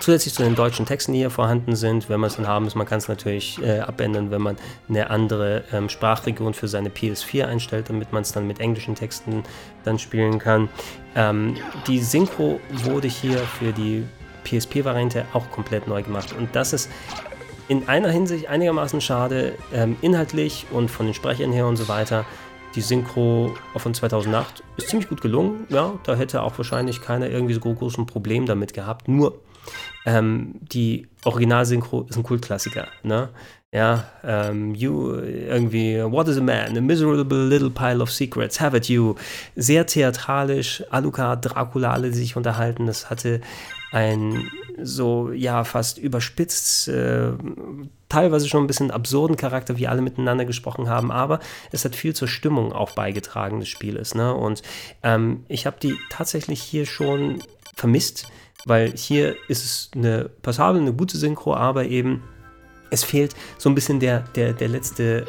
Zusätzlich 0.00 0.34
zu 0.34 0.42
den 0.42 0.54
deutschen 0.54 0.86
Texten, 0.86 1.12
die 1.12 1.18
hier 1.18 1.30
vorhanden 1.30 1.76
sind, 1.76 2.08
wenn 2.08 2.20
man 2.20 2.28
es 2.28 2.36
dann 2.36 2.46
haben 2.46 2.64
muss, 2.64 2.74
man 2.74 2.86
kann 2.86 2.98
es 2.98 3.08
natürlich 3.08 3.60
äh, 3.62 3.80
abändern, 3.80 4.30
wenn 4.30 4.42
man 4.42 4.56
eine 4.88 5.10
andere 5.10 5.64
ähm, 5.72 5.88
Sprachregion 5.88 6.54
für 6.54 6.68
seine 6.68 6.90
PS4 6.90 7.46
einstellt, 7.46 7.88
damit 7.88 8.12
man 8.12 8.22
es 8.22 8.32
dann 8.32 8.46
mit 8.46 8.60
englischen 8.60 8.94
Texten 8.94 9.42
dann 9.84 9.98
spielen 9.98 10.38
kann. 10.38 10.68
Ähm, 11.16 11.56
die 11.86 12.00
Synchro 12.00 12.60
wurde 12.70 13.08
hier 13.08 13.38
für 13.38 13.72
die 13.72 14.04
PSP-Variante 14.44 15.26
auch 15.32 15.50
komplett 15.50 15.88
neu 15.88 16.02
gemacht 16.02 16.34
und 16.38 16.54
das 16.54 16.72
ist 16.72 16.90
in 17.68 17.88
einer 17.88 18.10
Hinsicht 18.10 18.48
einigermaßen 18.48 19.00
schade, 19.00 19.54
ähm, 19.72 19.96
inhaltlich 20.02 20.66
und 20.70 20.90
von 20.90 21.06
den 21.06 21.14
Sprechern 21.14 21.52
her 21.52 21.66
und 21.66 21.76
so 21.76 21.88
weiter. 21.88 22.26
Die 22.74 22.80
Synchro 22.80 23.54
von 23.76 23.94
2008 23.94 24.62
ist 24.76 24.88
ziemlich 24.88 25.08
gut 25.08 25.20
gelungen. 25.20 25.66
Ja, 25.68 25.92
da 26.02 26.16
hätte 26.16 26.42
auch 26.42 26.58
wahrscheinlich 26.58 27.00
keiner 27.00 27.30
irgendwie 27.30 27.54
so 27.54 27.60
groß 27.60 27.98
ein 27.98 28.06
Problem 28.06 28.46
damit 28.46 28.74
gehabt. 28.74 29.06
Nur 29.06 29.38
ähm, 30.06 30.54
die 30.60 31.08
Originalsynchro 31.24 32.06
ist 32.08 32.16
ein 32.16 32.22
Kultklassiker, 32.22 32.88
ne? 33.02 33.30
Ja, 33.72 34.04
ähm, 34.22 34.72
you, 34.76 35.14
irgendwie, 35.14 36.00
what 36.04 36.28
is 36.28 36.38
a 36.38 36.40
man? 36.40 36.78
A 36.78 36.80
miserable 36.80 37.48
little 37.48 37.70
pile 37.70 38.00
of 38.00 38.08
secrets, 38.08 38.60
have 38.60 38.76
it 38.76 38.88
you. 38.88 39.16
Sehr 39.56 39.84
theatralisch, 39.84 40.84
Alucard, 40.90 41.44
Dracula, 41.44 41.92
alle 41.92 42.12
sich 42.12 42.36
unterhalten. 42.36 42.86
Das 42.86 43.10
hatte 43.10 43.40
ein 43.90 44.48
so, 44.80 45.32
ja, 45.32 45.64
fast 45.64 45.98
überspitzt, 45.98 46.88
äh, 46.88 47.32
teilweise 48.08 48.48
schon 48.48 48.64
ein 48.64 48.66
bisschen 48.66 48.90
absurden 48.90 49.36
Charakter, 49.36 49.76
wie 49.76 49.88
alle 49.88 50.02
miteinander 50.02 50.44
gesprochen 50.44 50.88
haben, 50.88 51.10
aber 51.10 51.40
es 51.72 51.84
hat 51.84 51.96
viel 51.96 52.14
zur 52.14 52.28
Stimmung 52.28 52.72
auch 52.72 52.92
beigetragen 52.92 53.60
des 53.60 53.68
Spieles. 53.68 54.14
Ne? 54.14 54.34
Und 54.34 54.62
ähm, 55.02 55.44
ich 55.48 55.66
habe 55.66 55.76
die 55.80 55.96
tatsächlich 56.10 56.62
hier 56.62 56.86
schon 56.86 57.42
vermisst 57.74 58.28
weil 58.66 58.92
hier 58.96 59.36
ist 59.48 59.64
es 59.64 59.90
eine 59.94 60.30
passable, 60.42 60.80
eine 60.80 60.92
gute 60.92 61.16
Synchro, 61.16 61.54
aber 61.54 61.84
eben 61.84 62.22
es 62.90 63.04
fehlt 63.04 63.34
so 63.58 63.68
ein 63.68 63.74
bisschen 63.74 64.00
der, 64.00 64.20
der, 64.34 64.52
der 64.52 64.68
letzte 64.68 65.26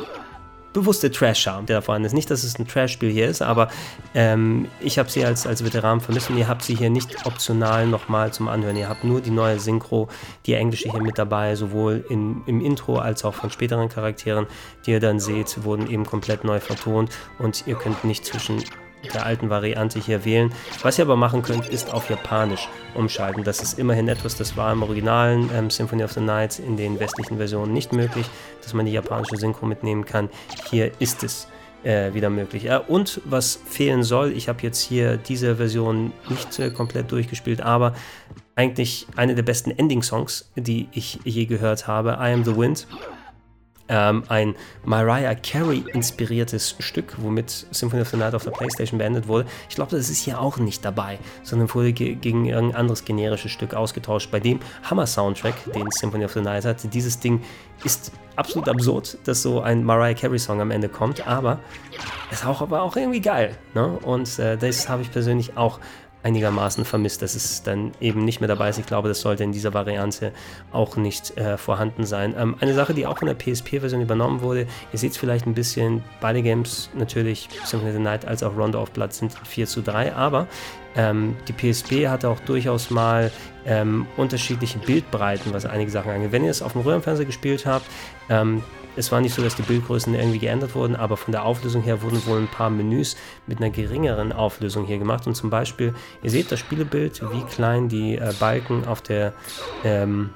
bewusste 0.75 1.09
Trash-Charme, 1.09 1.65
der 1.65 1.77
da 1.77 1.81
vorhanden 1.81 2.05
ist. 2.05 2.13
Nicht, 2.13 2.29
dass 2.29 2.43
es 2.43 2.59
ein 2.59 2.67
Trash-Spiel 2.67 3.09
hier 3.09 3.29
ist, 3.29 3.41
aber 3.41 3.69
ähm, 4.13 4.67
ich 4.81 4.99
habe 4.99 5.09
sie 5.09 5.23
als, 5.23 5.47
als 5.47 5.63
Veteran 5.63 6.01
vermisst 6.01 6.29
und 6.29 6.37
ihr 6.37 6.49
habt 6.49 6.63
sie 6.63 6.75
hier 6.75 6.89
nicht 6.89 7.25
optional 7.25 7.87
nochmal 7.87 8.33
zum 8.33 8.49
Anhören. 8.49 8.75
Ihr 8.75 8.89
habt 8.89 9.05
nur 9.05 9.21
die 9.21 9.31
neue 9.31 9.57
Synchro, 9.57 10.09
die 10.45 10.53
englische 10.53 10.91
hier 10.91 11.01
mit 11.01 11.17
dabei, 11.17 11.55
sowohl 11.55 12.05
in, 12.09 12.43
im 12.45 12.59
Intro 12.59 12.97
als 12.97 13.23
auch 13.23 13.33
von 13.33 13.49
späteren 13.51 13.87
Charakteren, 13.87 14.47
die 14.85 14.91
ihr 14.91 14.99
dann 14.99 15.21
seht, 15.21 15.63
wurden 15.63 15.89
eben 15.89 16.05
komplett 16.05 16.43
neu 16.43 16.59
vertont 16.59 17.09
und 17.39 17.63
ihr 17.67 17.75
könnt 17.75 18.03
nicht 18.03 18.25
zwischen 18.25 18.61
der 19.13 19.25
alten 19.25 19.49
Variante 19.49 19.99
hier 19.99 20.25
wählen. 20.25 20.51
Was 20.81 20.97
ihr 20.97 21.05
aber 21.05 21.15
machen 21.15 21.41
könnt, 21.41 21.67
ist 21.67 21.93
auf 21.93 22.09
Japanisch 22.09 22.67
umschalten. 22.93 23.43
Das 23.43 23.61
ist 23.61 23.77
immerhin 23.77 24.07
etwas, 24.07 24.35
das 24.35 24.57
war 24.57 24.71
im 24.73 24.83
originalen 24.83 25.49
ähm, 25.53 25.69
Symphony 25.69 26.03
of 26.03 26.11
the 26.13 26.21
Night 26.21 26.59
in 26.59 26.77
den 26.77 26.99
westlichen 26.99 27.37
Versionen 27.37 27.73
nicht 27.73 27.93
möglich, 27.93 28.25
dass 28.61 28.73
man 28.73 28.85
die 28.85 28.91
japanische 28.91 29.37
Synchro 29.37 29.65
mitnehmen 29.65 30.05
kann. 30.05 30.29
Hier 30.69 30.91
ist 30.99 31.23
es 31.23 31.47
äh, 31.83 32.13
wieder 32.13 32.29
möglich. 32.29 32.63
Ja, 32.63 32.77
und 32.77 33.21
was 33.25 33.59
fehlen 33.65 34.03
soll, 34.03 34.31
ich 34.31 34.49
habe 34.49 34.61
jetzt 34.63 34.81
hier 34.81 35.17
diese 35.17 35.57
Version 35.57 36.11
nicht 36.29 36.59
äh, 36.59 36.71
komplett 36.71 37.11
durchgespielt, 37.11 37.61
aber 37.61 37.93
eigentlich 38.55 39.05
eine 39.15 39.35
der 39.35 39.43
besten 39.43 39.71
Ending-Songs, 39.71 40.49
die 40.55 40.87
ich 40.93 41.19
je 41.23 41.45
gehört 41.45 41.87
habe, 41.87 42.17
I 42.21 42.33
Am 42.33 42.43
the 42.43 42.55
Wind 42.55 42.87
ähm, 43.87 44.23
ein 44.29 44.55
Mariah 44.83 45.35
Carey 45.35 45.83
inspiriertes 45.93 46.75
Stück, 46.79 47.15
womit 47.17 47.67
Symphony 47.71 48.01
of 48.01 48.09
the 48.09 48.17
Night 48.17 48.33
auf 48.33 48.43
der 48.43 48.51
Playstation 48.51 48.97
beendet 48.97 49.27
wurde. 49.27 49.47
Ich 49.69 49.75
glaube, 49.75 49.95
das 49.95 50.09
ist 50.09 50.19
hier 50.19 50.39
auch 50.39 50.57
nicht 50.57 50.83
dabei, 50.83 51.19
sondern 51.43 51.73
wurde 51.73 51.93
ge 51.93 52.15
gegen 52.15 52.45
irgendein 52.45 52.79
anderes 52.79 53.05
generisches 53.05 53.51
Stück 53.51 53.73
ausgetauscht. 53.73 54.31
Bei 54.31 54.39
dem 54.39 54.59
Hammer-Soundtrack, 54.83 55.73
den 55.73 55.89
Symphony 55.91 56.25
of 56.25 56.33
the 56.33 56.41
Night 56.41 56.65
hat, 56.65 56.93
dieses 56.93 57.19
Ding 57.19 57.41
ist 57.83 58.11
absolut 58.35 58.69
absurd, 58.69 59.17
dass 59.25 59.41
so 59.41 59.61
ein 59.61 59.83
Mariah 59.83 60.13
Carey-Song 60.13 60.61
am 60.61 60.71
Ende 60.71 60.89
kommt, 60.89 61.25
aber 61.27 61.59
es 62.31 62.39
ist 62.39 62.45
auch, 62.45 62.61
aber 62.61 62.81
auch 62.81 62.95
irgendwie 62.95 63.21
geil. 63.21 63.55
Ne? 63.73 63.87
Und 64.01 64.39
äh, 64.39 64.57
das 64.57 64.89
habe 64.89 65.01
ich 65.01 65.11
persönlich 65.11 65.57
auch 65.57 65.79
einigermaßen 66.25 66.85
vermisst, 66.85 67.21
dass 67.21 67.35
es 67.35 67.61
dann 67.61 67.91
eben 68.01 68.25
nicht 68.25 68.41
mehr 68.41 68.47
dabei 68.47 68.69
ist. 68.69 68.79
Ich 68.79 68.87
glaube, 68.87 69.07
das 69.07 69.21
sollte 69.21 69.43
in 69.43 69.51
dieser 69.51 69.75
Variante 69.75 70.31
auch 70.71 70.97
nicht 70.97 71.37
äh, 71.37 71.57
vorhanden 71.57 72.03
sein. 72.03 72.33
Ähm, 72.37 72.55
eine 72.59 72.73
Sache, 72.73 72.95
die 72.95 73.05
auch 73.05 73.19
von 73.19 73.27
der 73.27 73.35
PSP-Version 73.35 74.01
übernommen 74.01 74.41
wurde, 74.41 74.65
ihr 74.91 74.99
seht 74.99 75.11
es 75.11 75.17
vielleicht 75.17 75.45
ein 75.45 75.53
bisschen, 75.53 76.03
beide 76.19 76.41
Games 76.41 76.89
natürlich, 76.95 77.47
Symphony 77.63 77.91
of 77.91 77.97
the 77.97 78.03
Night 78.03 78.25
als 78.25 78.41
auch 78.41 78.57
Rondo 78.57 78.81
of 78.81 78.89
Blood 78.91 79.13
sind 79.13 79.33
4 79.33 79.67
zu 79.67 79.81
3, 79.83 80.15
aber 80.15 80.47
ähm, 80.95 81.35
die 81.47 81.53
PSP 81.53 82.07
hatte 82.07 82.27
auch 82.29 82.39
durchaus 82.39 82.89
mal 82.89 83.31
ähm, 83.67 84.07
unterschiedliche 84.17 84.79
Bildbreiten, 84.79 85.53
was 85.53 85.65
einige 85.67 85.91
Sachen 85.91 86.11
angeht. 86.11 86.31
Wenn 86.31 86.43
ihr 86.43 86.51
es 86.51 86.63
auf 86.63 86.71
dem 86.71 86.81
Röhrenfernseher 86.81 87.27
gespielt 87.27 87.67
habt, 87.67 87.85
ähm, 88.29 88.63
es 88.95 89.11
war 89.11 89.21
nicht 89.21 89.33
so, 89.33 89.41
dass 89.41 89.55
die 89.55 89.61
Bildgrößen 89.61 90.13
irgendwie 90.13 90.39
geändert 90.39 90.75
wurden, 90.75 90.95
aber 90.95 91.17
von 91.17 91.31
der 91.31 91.43
Auflösung 91.43 91.81
her 91.81 92.01
wurden 92.01 92.25
wohl 92.25 92.39
ein 92.39 92.47
paar 92.47 92.69
Menüs 92.69 93.15
mit 93.47 93.57
einer 93.57 93.69
geringeren 93.69 94.31
Auflösung 94.31 94.85
hier 94.85 94.97
gemacht. 94.97 95.27
Und 95.27 95.35
zum 95.35 95.49
Beispiel, 95.49 95.93
ihr 96.23 96.29
seht 96.29 96.51
das 96.51 96.59
Spielebild, 96.59 97.21
wie 97.31 97.43
klein 97.43 97.89
die 97.89 98.17
äh, 98.17 98.33
Balken 98.39 98.85
auf 98.85 99.01
der 99.01 99.33
ähm, 99.83 100.29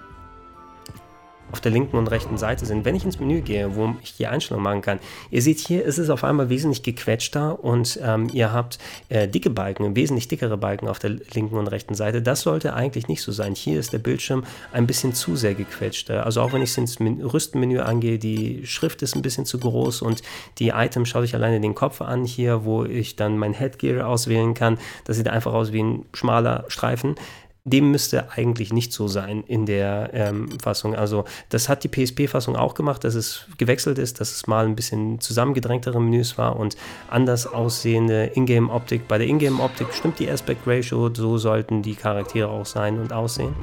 auf 1.51 1.61
der 1.61 1.71
linken 1.71 1.97
und 1.97 2.07
rechten 2.07 2.37
Seite 2.37 2.65
sind. 2.65 2.85
Wenn 2.85 2.95
ich 2.95 3.05
ins 3.05 3.19
Menü 3.19 3.41
gehe, 3.41 3.75
wo 3.75 3.95
ich 4.01 4.15
die 4.17 4.27
Einstellung 4.27 4.63
machen 4.63 4.81
kann, 4.81 4.99
ihr 5.31 5.41
seht 5.41 5.59
hier, 5.59 5.83
ist 5.83 5.97
es 5.97 6.09
auf 6.09 6.23
einmal 6.23 6.49
wesentlich 6.49 6.83
gequetschter 6.83 7.63
und 7.63 7.99
ähm, 8.03 8.29
ihr 8.33 8.53
habt 8.53 8.77
äh, 9.09 9.27
dicke 9.27 9.49
Balken, 9.49 9.95
wesentlich 9.95 10.27
dickere 10.27 10.57
Balken 10.57 10.87
auf 10.87 10.99
der 10.99 11.11
linken 11.33 11.57
und 11.57 11.67
rechten 11.67 11.95
Seite. 11.95 12.21
Das 12.21 12.41
sollte 12.41 12.73
eigentlich 12.73 13.07
nicht 13.07 13.21
so 13.21 13.31
sein. 13.31 13.55
Hier 13.55 13.79
ist 13.79 13.93
der 13.93 13.99
Bildschirm 13.99 14.43
ein 14.71 14.87
bisschen 14.87 15.13
zu 15.13 15.35
sehr 15.35 15.55
gequetscht. 15.55 16.11
Also 16.11 16.41
auch 16.41 16.53
wenn 16.53 16.61
ich 16.61 16.71
es 16.71 16.77
ins 16.77 16.99
Rüstenmenü 16.99 17.79
angehe, 17.79 18.19
die 18.19 18.65
Schrift 18.65 19.01
ist 19.01 19.15
ein 19.15 19.21
bisschen 19.21 19.45
zu 19.45 19.59
groß 19.59 20.01
und 20.01 20.21
die 20.59 20.69
Items, 20.69 21.09
schaut 21.09 21.23
euch 21.23 21.35
alleine 21.35 21.59
den 21.59 21.75
Kopf 21.75 22.01
an 22.01 22.25
hier, 22.25 22.65
wo 22.65 22.85
ich 22.85 23.15
dann 23.15 23.37
mein 23.37 23.53
Headgear 23.53 24.07
auswählen 24.07 24.53
kann. 24.53 24.77
Das 25.05 25.17
sieht 25.17 25.27
einfach 25.27 25.53
aus 25.53 25.71
wie 25.71 25.83
ein 25.83 26.05
schmaler 26.13 26.65
Streifen 26.67 27.15
dem 27.65 27.91
müsste 27.91 28.31
eigentlich 28.31 28.73
nicht 28.73 28.93
so 28.93 29.07
sein 29.07 29.43
in 29.43 29.65
der 29.65 30.11
ähm, 30.13 30.49
Fassung. 30.61 30.95
Also 30.95 31.25
das 31.49 31.69
hat 31.69 31.83
die 31.83 31.87
PSP-Fassung 31.87 32.55
auch 32.55 32.73
gemacht, 32.73 33.03
dass 33.03 33.15
es 33.15 33.45
gewechselt 33.57 33.97
ist, 33.97 34.19
dass 34.19 34.31
es 34.31 34.47
mal 34.47 34.65
ein 34.65 34.75
bisschen 34.75 35.19
zusammengedrängtere 35.19 36.01
Menüs 36.01 36.37
war 36.37 36.55
und 36.55 36.77
anders 37.09 37.47
aussehende 37.47 38.31
Ingame-Optik. 38.33 39.07
Bei 39.07 39.17
der 39.17 39.27
Ingame-Optik 39.27 39.93
stimmt 39.93 40.19
die 40.19 40.29
Aspect 40.29 40.65
Ratio, 40.65 41.13
so 41.13 41.37
sollten 41.37 41.81
die 41.81 41.95
Charaktere 41.95 42.49
auch 42.49 42.65
sein 42.65 42.99
und 42.99 43.13
aussehen. 43.13 43.55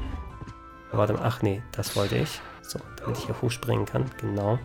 Warte 0.91 1.13
mal, 1.13 1.23
ach 1.23 1.41
nee, 1.41 1.61
das 1.73 1.95
wollte 1.95 2.17
ich. 2.17 2.41
So, 2.61 2.79
damit 2.97 3.17
ich 3.17 3.25
hier 3.25 3.41
hochspringen 3.41 3.85
kann, 3.85 4.05
genau 4.19 4.59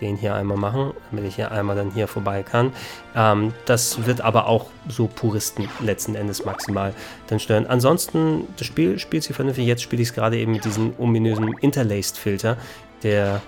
den 0.00 0.16
hier 0.16 0.34
einmal 0.34 0.56
machen, 0.56 0.92
damit 1.10 1.26
ich 1.26 1.36
hier 1.36 1.52
einmal 1.52 1.76
dann 1.76 1.90
hier 1.90 2.08
vorbei 2.08 2.42
kann. 2.42 2.72
Ähm, 3.14 3.52
das 3.66 4.06
wird 4.06 4.20
aber 4.20 4.46
auch 4.46 4.70
so 4.88 5.06
Puristen 5.06 5.68
letzten 5.80 6.14
Endes 6.14 6.44
maximal 6.44 6.94
dann 7.28 7.40
stören. 7.40 7.66
Ansonsten, 7.66 8.46
das 8.56 8.66
Spiel 8.66 8.98
spielt 8.98 9.22
sich 9.22 9.34
vernünftig. 9.34 9.66
Jetzt 9.66 9.82
spiele 9.82 10.02
ich 10.02 10.08
es 10.08 10.14
gerade 10.14 10.36
eben 10.36 10.52
mit 10.52 10.64
diesem 10.64 10.94
ominösen 10.98 11.56
Interlaced-Filter, 11.60 12.56
der 13.02 13.40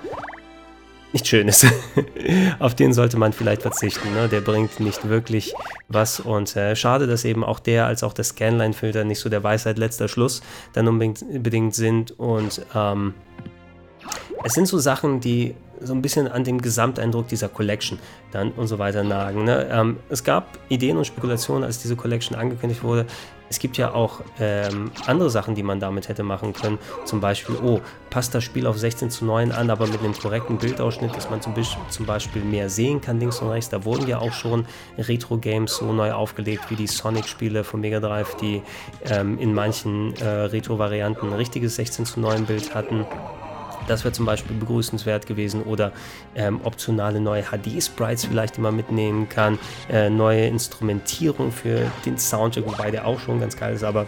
nicht 1.13 1.29
schön 1.29 1.49
ist. 1.49 1.67
Auf 2.59 2.75
den 2.75 2.93
sollte 2.93 3.17
man 3.17 3.33
vielleicht 3.33 3.63
verzichten. 3.63 4.13
Ne? 4.13 4.29
Der 4.29 4.41
bringt 4.41 4.81
nicht 4.81 5.09
wirklich 5.09 5.55
was. 5.89 6.21
Und 6.21 6.55
äh, 6.57 6.77
schade, 6.77 7.07
dass 7.07 7.25
eben 7.25 7.45
auch 7.45 7.59
der 7.59 7.87
als 7.87 8.03
auch 8.03 8.13
der 8.13 8.25
Scanline-Filter 8.25 9.05
nicht 9.05 9.21
so 9.21 9.29
der 9.29 9.43
Weisheit 9.43 9.79
letzter 9.79 10.09
Schluss 10.09 10.43
dann 10.75 10.89
unbedingt 10.89 11.75
sind. 11.75 12.19
Und 12.19 12.63
ähm, 12.75 13.15
es 14.45 14.53
sind 14.53 14.69
so 14.69 14.79
Sachen, 14.79 15.21
die 15.21 15.55
so 15.81 15.93
ein 15.95 16.03
bisschen 16.03 16.29
an 16.29 16.45
dem 16.45 16.61
Gesamteindruck 16.61 17.29
dieser 17.29 17.49
Collection 17.49 17.99
dann 18.33 18.53
und 18.53 18.67
so 18.67 18.79
weiter 18.79 19.05
nagen. 19.05 19.45
Ne? 19.45 19.69
Ähm, 19.71 19.97
es 20.09 20.25
gab 20.25 20.59
Ideen 20.69 20.97
und 20.97 21.07
Spekulationen, 21.07 21.65
als 21.65 21.81
diese 21.81 21.97
Collection 21.97 22.37
angekündigt 22.37 22.83
wurde. 22.83 23.07
Es 23.49 23.61
gibt 23.61 23.77
ja 23.77 23.95
auch 23.95 24.23
ähm, 24.41 24.91
andere 25.07 25.31
Sachen, 25.31 25.55
die 25.55 25.62
man 25.62 25.79
damit 25.79 26.09
hätte 26.09 26.25
machen 26.25 26.53
können. 26.53 26.79
Zum 27.05 27.21
Beispiel, 27.21 27.57
oh, 27.62 27.81
passt 28.11 28.35
das 28.35 28.43
Spiel 28.43 28.67
auf 28.67 28.77
16 28.77 29.11
zu 29.11 29.25
9 29.25 29.53
an, 29.53 29.71
aber 29.71 29.87
mit 29.87 30.01
einem 30.01 30.15
korrekten 30.15 30.59
Bildausschnitt, 30.59 31.15
dass 31.15 31.31
man 31.31 31.41
zum, 31.41 31.55
zum 31.89 32.07
Beispiel 32.07 32.43
mehr 32.43 32.69
sehen 32.69 33.01
kann, 33.01 33.21
links 33.21 33.39
und 33.41 33.49
rechts. 33.49 33.71
Da 33.71 33.85
wurden 33.85 34.09
ja 34.09 34.19
auch 34.19 34.33
schon 34.33 34.67
Retro-Games 34.99 35.77
so 35.77 35.93
neu 35.93 36.12
aufgelegt 36.12 36.71
wie 36.71 36.77
die 36.77 36.89
Sonic-Spiele 36.89 37.62
von 37.62 37.81
Mega 37.81 38.01
Drive, 38.01 38.37
die 38.37 38.62
ähm, 39.05 39.39
in 39.39 39.55
manchen 39.55 40.17
äh, 40.17 40.27
Retro-Varianten 40.27 41.29
ein 41.29 41.35
richtiges 41.35 41.77
16 41.77 42.05
zu 42.05 42.21
9 42.21 42.47
Bild 42.47 42.75
hatten. 42.75 43.07
Das 43.87 44.05
wäre 44.05 44.12
zum 44.12 44.27
Beispiel 44.27 44.57
begrüßenswert 44.57 45.27
gewesen 45.27 45.62
oder 45.62 45.92
ähm, 46.35 46.61
optionale 46.64 47.20
neue 47.20 47.42
HD-Sprites 47.42 48.27
vielleicht, 48.27 48.57
die 48.57 48.61
man 48.61 48.77
mitnehmen 48.77 49.29
kann, 49.29 49.59
äh, 49.90 50.11
neue 50.11 50.46
Instrumentierung 50.46 51.53
für 51.53 51.90
den 52.05 52.18
Soundtrack, 52.18 52.66
wobei 52.66 52.90
der 52.90 53.07
auch 53.07 53.20
schon 53.20 53.40
ganz 53.40 53.57
geil 53.57 53.75
ist, 53.75 53.85
aber 53.85 54.07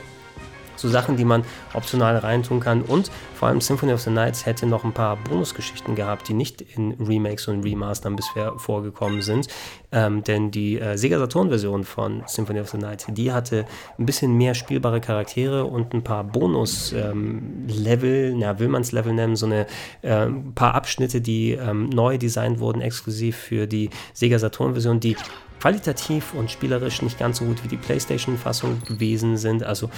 so 0.78 0.88
Sachen, 0.88 1.16
die 1.16 1.24
man 1.24 1.42
optional 1.74 2.16
reintun 2.18 2.60
kann. 2.60 2.82
Und 2.82 3.10
vor 3.34 3.48
allem 3.48 3.60
Symphony 3.60 3.92
of 3.92 4.00
the 4.00 4.10
Nights 4.10 4.46
hätte 4.46 4.66
noch 4.66 4.84
ein 4.84 4.92
paar 4.92 5.16
Bonusgeschichten 5.16 5.94
gehabt, 5.94 6.28
die 6.28 6.34
nicht 6.34 6.60
in 6.60 6.92
Remakes 6.92 7.48
und 7.48 7.64
Remastern 7.64 8.16
bisher 8.16 8.58
vorgekommen 8.58 9.22
sind. 9.22 9.48
Ähm, 9.90 10.22
denn 10.22 10.50
die 10.50 10.78
äh, 10.78 10.98
Sega 10.98 11.18
Saturn-Version 11.18 11.84
von 11.84 12.22
Symphony 12.26 12.60
of 12.60 12.68
the 12.68 12.76
Night, 12.76 13.06
die 13.08 13.32
hatte 13.32 13.64
ein 13.98 14.04
bisschen 14.04 14.36
mehr 14.36 14.54
spielbare 14.54 15.00
Charaktere 15.00 15.64
und 15.64 15.94
ein 15.94 16.04
paar 16.04 16.24
Bonus-Level, 16.24 18.32
ähm, 18.32 18.38
ja, 18.38 18.58
will 18.58 18.68
man 18.68 18.82
es 18.82 18.92
Level 18.92 19.14
nennen, 19.14 19.36
so 19.36 19.46
eine 19.46 19.66
äh, 20.02 20.26
paar 20.54 20.74
Abschnitte, 20.74 21.20
die 21.20 21.52
ähm, 21.52 21.88
neu 21.88 22.18
designt 22.18 22.60
wurden, 22.60 22.82
exklusiv 22.82 23.36
für 23.36 23.66
die 23.66 23.90
Sega 24.12 24.38
Saturn-Version, 24.38 25.00
die 25.00 25.16
qualitativ 25.60 26.34
und 26.34 26.50
spielerisch 26.50 27.02
nicht 27.02 27.18
ganz 27.18 27.38
so 27.38 27.44
gut 27.44 27.62
wie 27.64 27.68
die 27.68 27.76
PlayStation-Fassung 27.76 28.82
gewesen 28.84 29.36
sind. 29.36 29.62
Also 29.62 29.90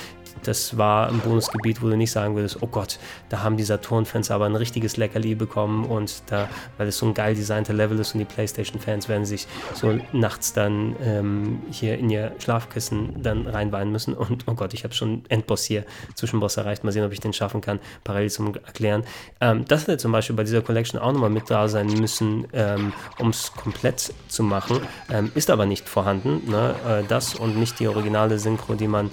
das 0.42 0.76
war 0.78 1.08
ein 1.08 1.20
Bonusgebiet, 1.20 1.82
wo 1.82 1.88
du 1.88 1.96
nicht 1.96 2.12
sagen 2.12 2.34
würdest, 2.34 2.58
oh 2.60 2.66
Gott, 2.66 2.98
da 3.28 3.42
haben 3.42 3.56
die 3.56 3.64
Saturn-Fans 3.64 4.30
aber 4.30 4.46
ein 4.46 4.56
richtiges 4.56 4.96
Leckerli 4.96 5.34
bekommen 5.34 5.84
und 5.84 6.22
da, 6.26 6.48
weil 6.78 6.88
es 6.88 6.98
so 6.98 7.06
ein 7.06 7.14
geil 7.14 7.34
designter 7.34 7.72
Level 7.72 7.98
ist 7.98 8.14
und 8.14 8.20
die 8.20 8.24
PlayStation-Fans 8.24 9.08
werden 9.08 9.24
sich 9.24 9.46
so 9.74 9.98
nachts 10.12 10.52
dann 10.52 10.96
ähm, 11.02 11.62
hier 11.70 11.98
in 11.98 12.08
ihr 12.10 12.32
Schlafkissen 12.38 13.22
dann 13.22 13.46
reinweinen 13.46 13.92
müssen 13.92 14.14
und 14.14 14.44
oh 14.46 14.54
Gott, 14.54 14.72
ich 14.72 14.84
habe 14.84 14.94
schon 14.94 15.24
Endboss 15.28 15.64
hier, 15.64 15.84
Zwischenboss 16.14 16.56
erreicht, 16.56 16.84
mal 16.84 16.92
sehen, 16.92 17.04
ob 17.04 17.12
ich 17.12 17.20
den 17.20 17.32
schaffen 17.32 17.60
kann, 17.60 17.80
parallel 18.04 18.30
zum 18.30 18.54
Erklären. 18.54 19.04
Ähm, 19.40 19.64
das 19.66 19.82
hätte 19.82 19.98
zum 19.98 20.12
Beispiel 20.12 20.36
bei 20.36 20.44
dieser 20.44 20.62
Collection 20.62 21.00
auch 21.00 21.12
nochmal 21.12 21.30
mit 21.30 21.50
da 21.50 21.68
sein 21.68 21.88
müssen, 21.88 22.46
ähm, 22.52 22.92
um 23.18 23.30
es 23.30 23.52
komplett 23.52 24.12
zu 24.28 24.42
machen, 24.42 24.80
ähm, 25.10 25.30
aber 25.50 25.66
nicht 25.66 25.88
vorhanden, 25.88 26.50
ne? 26.50 26.74
Äh, 26.86 27.04
das 27.06 27.34
und 27.34 27.58
nicht 27.58 27.78
die 27.78 27.88
originale 27.88 28.38
Synchro, 28.38 28.74
die 28.74 28.88
man 28.88 29.10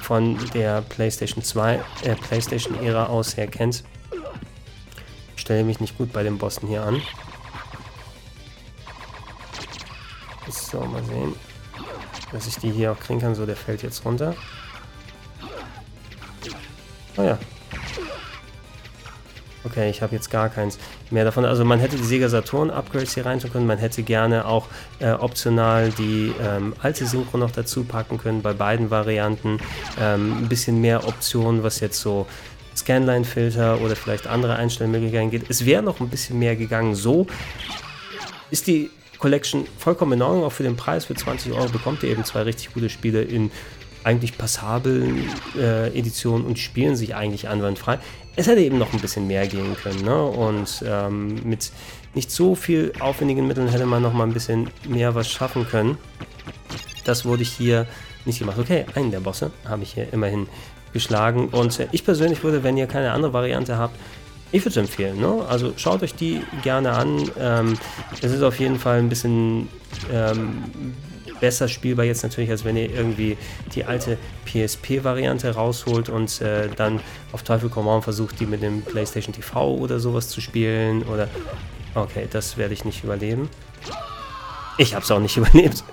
von 0.00 0.38
der 0.54 0.82
PlayStation 0.82 1.44
2, 1.44 1.80
äh, 2.02 2.14
PlayStation-Ära 2.16 3.06
aus 3.06 3.36
her 3.36 3.46
kennt. 3.46 3.84
Ich 5.36 5.42
stelle 5.42 5.64
mich 5.64 5.80
nicht 5.80 5.96
gut 5.96 6.12
bei 6.12 6.22
den 6.22 6.38
Bossen 6.38 6.68
hier 6.68 6.82
an. 6.82 7.00
So, 10.48 10.80
mal 10.80 11.04
sehen, 11.04 11.34
dass 12.32 12.46
ich 12.46 12.56
die 12.56 12.70
hier 12.70 12.92
auch 12.92 12.98
kriegen 12.98 13.20
kann. 13.20 13.34
So, 13.34 13.46
der 13.46 13.56
fällt 13.56 13.82
jetzt 13.82 14.04
runter. 14.04 14.34
Oh 17.16 17.22
ja, 17.22 17.38
Okay, 19.62 19.90
ich 19.90 20.00
habe 20.00 20.14
jetzt 20.14 20.30
gar 20.30 20.48
keins 20.48 20.78
mehr 21.10 21.24
davon. 21.24 21.44
Also 21.44 21.64
man 21.64 21.80
hätte 21.80 21.96
die 21.96 22.04
Sega 22.04 22.28
Saturn 22.28 22.70
Upgrades 22.70 23.14
hier 23.14 23.26
rein 23.26 23.40
können. 23.40 23.66
Man 23.66 23.78
hätte 23.78 24.02
gerne 24.02 24.46
auch 24.46 24.68
äh, 25.00 25.10
optional 25.10 25.90
die 25.90 26.32
ähm, 26.42 26.74
alte 26.80 27.06
Synchro 27.06 27.36
noch 27.36 27.50
dazu 27.50 27.84
packen 27.84 28.16
können 28.16 28.40
bei 28.40 28.54
beiden 28.54 28.90
Varianten. 28.90 29.58
Ähm, 30.00 30.38
ein 30.38 30.48
bisschen 30.48 30.80
mehr 30.80 31.06
Optionen, 31.06 31.62
was 31.62 31.80
jetzt 31.80 32.00
so 32.00 32.26
Scanline-Filter 32.74 33.80
oder 33.82 33.96
vielleicht 33.96 34.26
andere 34.26 34.56
Einstellmöglichkeiten 34.56 35.30
geht. 35.30 35.50
Es 35.50 35.66
wäre 35.66 35.82
noch 35.82 36.00
ein 36.00 36.08
bisschen 36.08 36.38
mehr 36.38 36.56
gegangen. 36.56 36.94
So 36.94 37.26
ist 38.50 38.66
die 38.66 38.90
Collection 39.18 39.66
vollkommen 39.78 40.14
in 40.14 40.22
Ordnung. 40.22 40.44
Auch 40.44 40.52
für 40.52 40.62
den 40.62 40.76
Preis 40.76 41.04
für 41.04 41.14
20 41.14 41.52
Euro 41.52 41.68
bekommt 41.68 42.02
ihr 42.02 42.08
eben 42.08 42.24
zwei 42.24 42.42
richtig 42.42 42.72
gute 42.72 42.88
Spiele 42.88 43.22
in 43.22 43.50
eigentlich 44.04 44.38
passablen 44.38 45.28
äh, 45.56 45.88
Editionen 45.88 46.46
und 46.46 46.58
spielen 46.58 46.96
sich 46.96 47.14
eigentlich 47.14 47.48
anwandfrei. 47.48 47.98
Es 48.36 48.46
hätte 48.46 48.60
eben 48.60 48.78
noch 48.78 48.92
ein 48.92 49.00
bisschen 49.00 49.26
mehr 49.26 49.46
gehen 49.46 49.76
können. 49.76 50.02
Ne? 50.04 50.24
Und 50.24 50.82
ähm, 50.86 51.40
mit 51.44 51.72
nicht 52.14 52.30
so 52.30 52.54
viel 52.54 52.92
aufwendigen 53.00 53.46
Mitteln 53.46 53.68
hätte 53.68 53.86
man 53.86 54.02
noch 54.02 54.12
mal 54.12 54.24
ein 54.24 54.32
bisschen 54.32 54.70
mehr 54.88 55.14
was 55.14 55.30
schaffen 55.30 55.66
können. 55.68 55.98
Das 57.04 57.24
wurde 57.24 57.44
hier 57.44 57.86
nicht 58.24 58.38
gemacht. 58.38 58.58
Okay, 58.58 58.86
einen 58.94 59.10
der 59.10 59.20
Bosse 59.20 59.50
habe 59.64 59.82
ich 59.82 59.94
hier 59.94 60.12
immerhin 60.12 60.48
geschlagen. 60.92 61.48
Und 61.48 61.78
äh, 61.80 61.88
ich 61.92 62.04
persönlich 62.04 62.42
würde, 62.42 62.62
wenn 62.62 62.76
ihr 62.76 62.86
keine 62.86 63.12
andere 63.12 63.32
Variante 63.32 63.76
habt, 63.76 63.96
ich 64.52 64.62
würde 64.62 64.70
es 64.70 64.76
empfehlen. 64.76 65.20
Ne? 65.20 65.44
Also 65.48 65.72
schaut 65.76 66.02
euch 66.02 66.14
die 66.14 66.40
gerne 66.62 66.92
an. 66.92 67.30
Ähm, 67.38 67.78
es 68.20 68.32
ist 68.32 68.42
auf 68.42 68.58
jeden 68.58 68.78
Fall 68.78 68.98
ein 68.98 69.08
bisschen 69.08 69.68
ähm, 70.12 70.94
besser 71.40 71.68
spielbar 71.68 72.04
jetzt 72.04 72.22
natürlich, 72.22 72.50
als 72.50 72.64
wenn 72.64 72.76
ihr 72.76 72.90
irgendwie 72.90 73.36
die 73.74 73.84
alte 73.84 74.18
PSP-Variante 74.44 75.54
rausholt 75.54 76.08
und 76.08 76.40
äh, 76.40 76.68
dann 76.76 77.00
auf 77.32 77.42
Teufel 77.42 77.68
komm 77.68 77.88
raus 77.88 78.04
versucht, 78.04 78.40
die 78.40 78.46
mit 78.46 78.62
dem 78.62 78.82
PlayStation 78.82 79.34
TV 79.34 79.74
oder 79.74 80.00
sowas 80.00 80.28
zu 80.28 80.40
spielen. 80.40 81.02
Oder. 81.02 81.28
Okay, 81.94 82.28
das 82.30 82.56
werde 82.56 82.74
ich 82.74 82.84
nicht 82.84 83.02
überleben. 83.02 83.48
Ich 84.78 84.94
habe 84.94 85.04
es 85.04 85.10
auch 85.10 85.20
nicht 85.20 85.36
überlebt. 85.38 85.84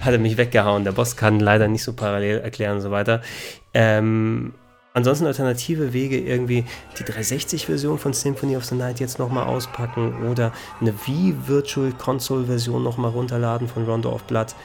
Hat 0.00 0.12
er 0.12 0.18
mich 0.18 0.36
weggehauen. 0.36 0.84
Der 0.84 0.92
Boss 0.92 1.16
kann 1.16 1.40
leider 1.40 1.66
nicht 1.66 1.82
so 1.82 1.92
parallel 1.92 2.38
erklären 2.38 2.76
und 2.76 2.82
so 2.82 2.90
weiter. 2.90 3.22
Ähm, 3.74 4.54
Ansonsten 4.98 5.26
alternative 5.26 5.92
Wege 5.92 6.18
irgendwie 6.18 6.64
die 6.98 7.04
360-Version 7.04 8.00
von 8.00 8.12
Symphony 8.12 8.56
of 8.56 8.64
the 8.64 8.74
Night 8.74 8.98
jetzt 8.98 9.20
nochmal 9.20 9.46
auspacken 9.46 10.28
oder 10.28 10.50
eine 10.80 10.92
Wii 10.92 11.36
Virtual 11.46 11.92
Console-Version 11.92 12.82
nochmal 12.82 13.12
runterladen 13.12 13.68
von 13.68 13.84
Rondo 13.84 14.10
of 14.10 14.24
Blood 14.24 14.56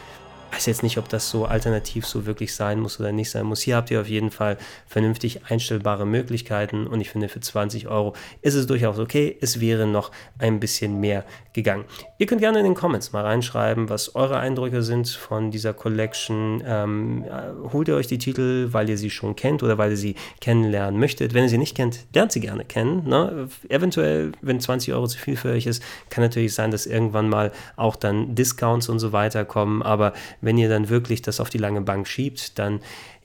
weiß 0.54 0.66
jetzt 0.68 0.84
nicht, 0.84 0.98
ob 0.98 1.10
das 1.10 1.30
so 1.30 1.46
alternativ 1.46 2.06
so 2.06 2.26
wirklich 2.26 2.54
sein 2.54 2.80
muss 2.80 3.00
oder 3.00 3.12
nicht 3.12 3.32
sein 3.32 3.46
muss. 3.46 3.62
Hier 3.62 3.76
habt 3.76 3.89
ihr 3.92 4.02
auf 4.02 4.08
jeden 4.08 4.32
Fall 4.32 4.58
vernünftig 4.88 5.42
einstellbare 5.50 6.06
Möglichkeiten 6.06 6.86
und 6.86 7.02
ich 7.02 7.10
finde, 7.10 7.30
für 7.30 7.39
20 7.39 7.88
Euro 7.88 8.13
ist 8.42 8.54
es 8.54 8.68
durchaus 8.68 9.00
okay. 9.00 9.36
Es 9.42 9.60
wäre 9.60 9.88
noch 9.88 10.12
ein 10.38 10.60
bisschen 10.60 11.00
mehr 11.00 11.26
gegangen. 11.54 11.86
Ihr 12.18 12.28
könnt 12.28 12.42
gerne 12.42 12.60
in 12.60 12.66
den 12.66 12.76
Comments 12.76 13.12
mal 13.12 13.24
reinschreiben, 13.24 13.89
was 13.89 14.16
eure 14.16 14.38
Eindrücke 14.38 14.84
sind 14.84 15.10
von 15.10 15.52
dieser 15.52 15.74
Collection. 15.74 16.63
Ähm, 16.66 17.26
holt 17.72 17.88
ihr 17.88 17.96
euch 17.96 18.08
die 18.08 18.18
Titel, 18.18 18.70
weil 18.72 18.89
ihr 18.89 18.98
sie 18.98 19.10
schon 19.10 19.36
kennt 19.36 19.63
oder 19.63 19.78
weil 19.78 19.92
ihr 19.92 19.98
sie 19.98 20.16
kennenlernen 20.42 21.00
möchtet. 21.00 21.34
Wenn 21.34 21.44
ihr 21.44 21.50
sie 21.50 21.58
nicht 21.58 21.76
kennt, 21.76 22.06
lernt 22.13 22.32
sie 22.32 22.42
gerne 22.42 22.66
kennen. 22.66 23.08
Ne? 23.08 23.48
Eventuell, 23.70 24.34
wenn 24.42 24.60
20 24.60 24.94
Euro 24.94 25.08
zu 25.08 25.18
viel 25.18 25.36
für 25.36 25.52
euch 25.52 25.66
ist, 25.66 25.84
kann 26.10 26.24
natürlich 26.24 26.54
sein, 26.54 26.72
dass 26.72 26.86
irgendwann 26.86 27.30
mal 27.30 27.52
auch 27.76 27.96
dann 27.96 28.36
Discounts 28.36 28.89
und 28.89 29.00
so 29.00 29.12
weiter 29.12 29.46
kommen. 29.46 29.82
Aber 29.82 30.13
wenn 30.43 30.58
ihr 30.58 30.69
dann 30.69 30.89
wirklich 30.89 31.21
das 31.21 31.39
auf 31.39 31.49
die 31.49 31.58
lange 31.58 31.82
Bank 31.82 32.08
schiebt, 32.08 32.60
dann 32.60 32.79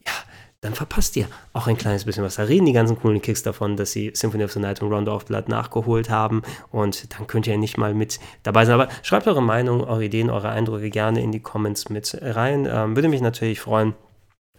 ja, 0.06 0.12
dann 0.60 0.74
verpasst 0.74 1.16
ihr 1.16 1.26
auch 1.52 1.68
ein 1.68 1.76
kleines 1.76 2.04
bisschen 2.04 2.24
was. 2.24 2.34
Da 2.34 2.42
reden 2.42 2.66
die 2.66 2.72
ganzen 2.72 2.98
coolen 2.98 3.22
Kicks 3.22 3.42
davon, 3.44 3.76
dass 3.76 3.92
sie 3.92 4.10
Symphony 4.14 4.44
of 4.44 4.52
the 4.52 4.58
Night 4.58 4.82
und 4.82 4.92
Round 4.92 5.08
of 5.08 5.26
Blood 5.26 5.48
nachgeholt 5.48 6.10
haben 6.10 6.42
und 6.72 7.16
dann 7.16 7.28
könnt 7.28 7.46
ihr 7.46 7.56
nicht 7.58 7.78
mal 7.78 7.94
mit 7.94 8.18
dabei 8.42 8.64
sein. 8.64 8.74
Aber 8.74 8.88
schreibt 9.02 9.28
eure 9.28 9.42
Meinung, 9.42 9.82
eure 9.84 10.04
Ideen, 10.04 10.30
eure 10.30 10.48
Eindrücke 10.48 10.90
gerne 10.90 11.22
in 11.22 11.30
die 11.30 11.40
Comments 11.40 11.88
mit 11.90 12.18
rein. 12.20 12.68
Ähm, 12.70 12.96
würde 12.96 13.08
mich 13.08 13.20
natürlich 13.20 13.60
freuen. 13.60 13.94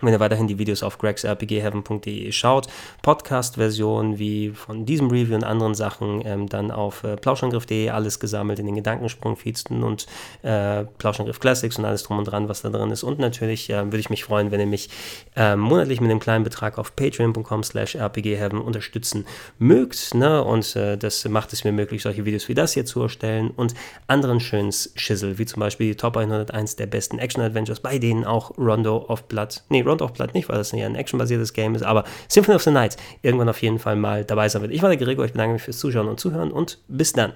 Wenn 0.01 0.13
ihr 0.13 0.19
weiterhin 0.19 0.47
die 0.47 0.57
Videos 0.57 0.83
auf 0.83 0.97
gregsrpgheaven.de 0.97 2.31
schaut, 2.31 2.67
Podcast-Version 3.01 4.17
wie 4.17 4.49
von 4.49 4.85
diesem 4.85 5.09
Review 5.09 5.35
und 5.35 5.43
anderen 5.43 5.75
Sachen, 5.75 6.21
ähm, 6.25 6.47
dann 6.47 6.71
auf 6.71 7.03
äh, 7.03 7.17
plauschangriff.de 7.17 7.89
alles 7.89 8.19
gesammelt 8.19 8.59
in 8.59 8.65
den 8.65 8.75
Gedankensprung-Feeds 8.75 9.65
und 9.69 10.07
äh, 10.43 10.85
Plauschangriff 10.97 11.39
Classics 11.39 11.77
und 11.77 11.85
alles 11.85 12.03
drum 12.03 12.19
und 12.19 12.25
dran, 12.25 12.47
was 12.47 12.61
da 12.61 12.69
drin 12.69 12.91
ist. 12.91 13.03
Und 13.03 13.19
natürlich 13.19 13.69
äh, 13.69 13.85
würde 13.85 13.99
ich 13.99 14.09
mich 14.09 14.23
freuen, 14.23 14.51
wenn 14.51 14.59
ihr 14.59 14.67
mich 14.67 14.89
äh, 15.35 15.55
monatlich 15.55 15.99
mit 15.99 16.09
einem 16.09 16.19
kleinen 16.19 16.43
Betrag 16.43 16.77
auf 16.77 16.95
patreon.com 16.95 17.63
slash 17.63 17.95
rpgheaven 17.95 18.59
unterstützen 18.59 19.25
mögt. 19.57 20.13
Ne? 20.13 20.43
Und 20.43 20.75
äh, 20.75 20.97
das 20.97 21.27
macht 21.27 21.51
es 21.53 21.63
mir 21.63 21.71
möglich, 21.71 22.03
solche 22.03 22.25
Videos 22.25 22.47
wie 22.47 22.53
das 22.53 22.73
hier 22.73 22.85
zu 22.85 23.01
erstellen 23.01 23.51
und 23.51 23.73
anderen 24.07 24.39
schönen 24.39 24.71
Schissel, 24.71 25.37
wie 25.37 25.45
zum 25.45 25.59
Beispiel 25.59 25.87
die 25.87 25.95
Top 25.95 26.15
101 26.15 26.75
der 26.77 26.87
besten 26.87 27.19
Action-Adventures, 27.19 27.79
bei 27.79 27.99
denen 27.99 28.23
auch 28.23 28.57
Rondo 28.57 29.05
of 29.07 29.23
Blood, 29.23 29.63
nee, 29.69 29.81
Round 29.89 30.01
auch 30.01 30.13
platt 30.13 30.33
nicht, 30.33 30.49
weil 30.49 30.57
das 30.57 30.71
ja 30.71 30.85
ein 30.85 30.95
actionbasiertes 30.95 31.53
Game 31.53 31.75
ist, 31.75 31.83
aber 31.83 32.03
Symphony 32.27 32.55
of 32.55 32.63
the 32.63 32.71
Night 32.71 32.97
irgendwann 33.21 33.49
auf 33.49 33.61
jeden 33.61 33.79
Fall 33.79 33.95
mal 33.95 34.23
dabei 34.23 34.49
sein 34.49 34.61
wird. 34.61 34.71
Ich 34.71 34.81
war 34.81 34.89
der 34.89 34.97
Gregor, 34.97 35.25
ich 35.25 35.31
bedanke 35.31 35.53
mich 35.53 35.63
fürs 35.63 35.79
Zuschauen 35.79 36.07
und 36.07 36.19
Zuhören 36.19 36.51
und 36.51 36.79
bis 36.87 37.13
dann. 37.13 37.33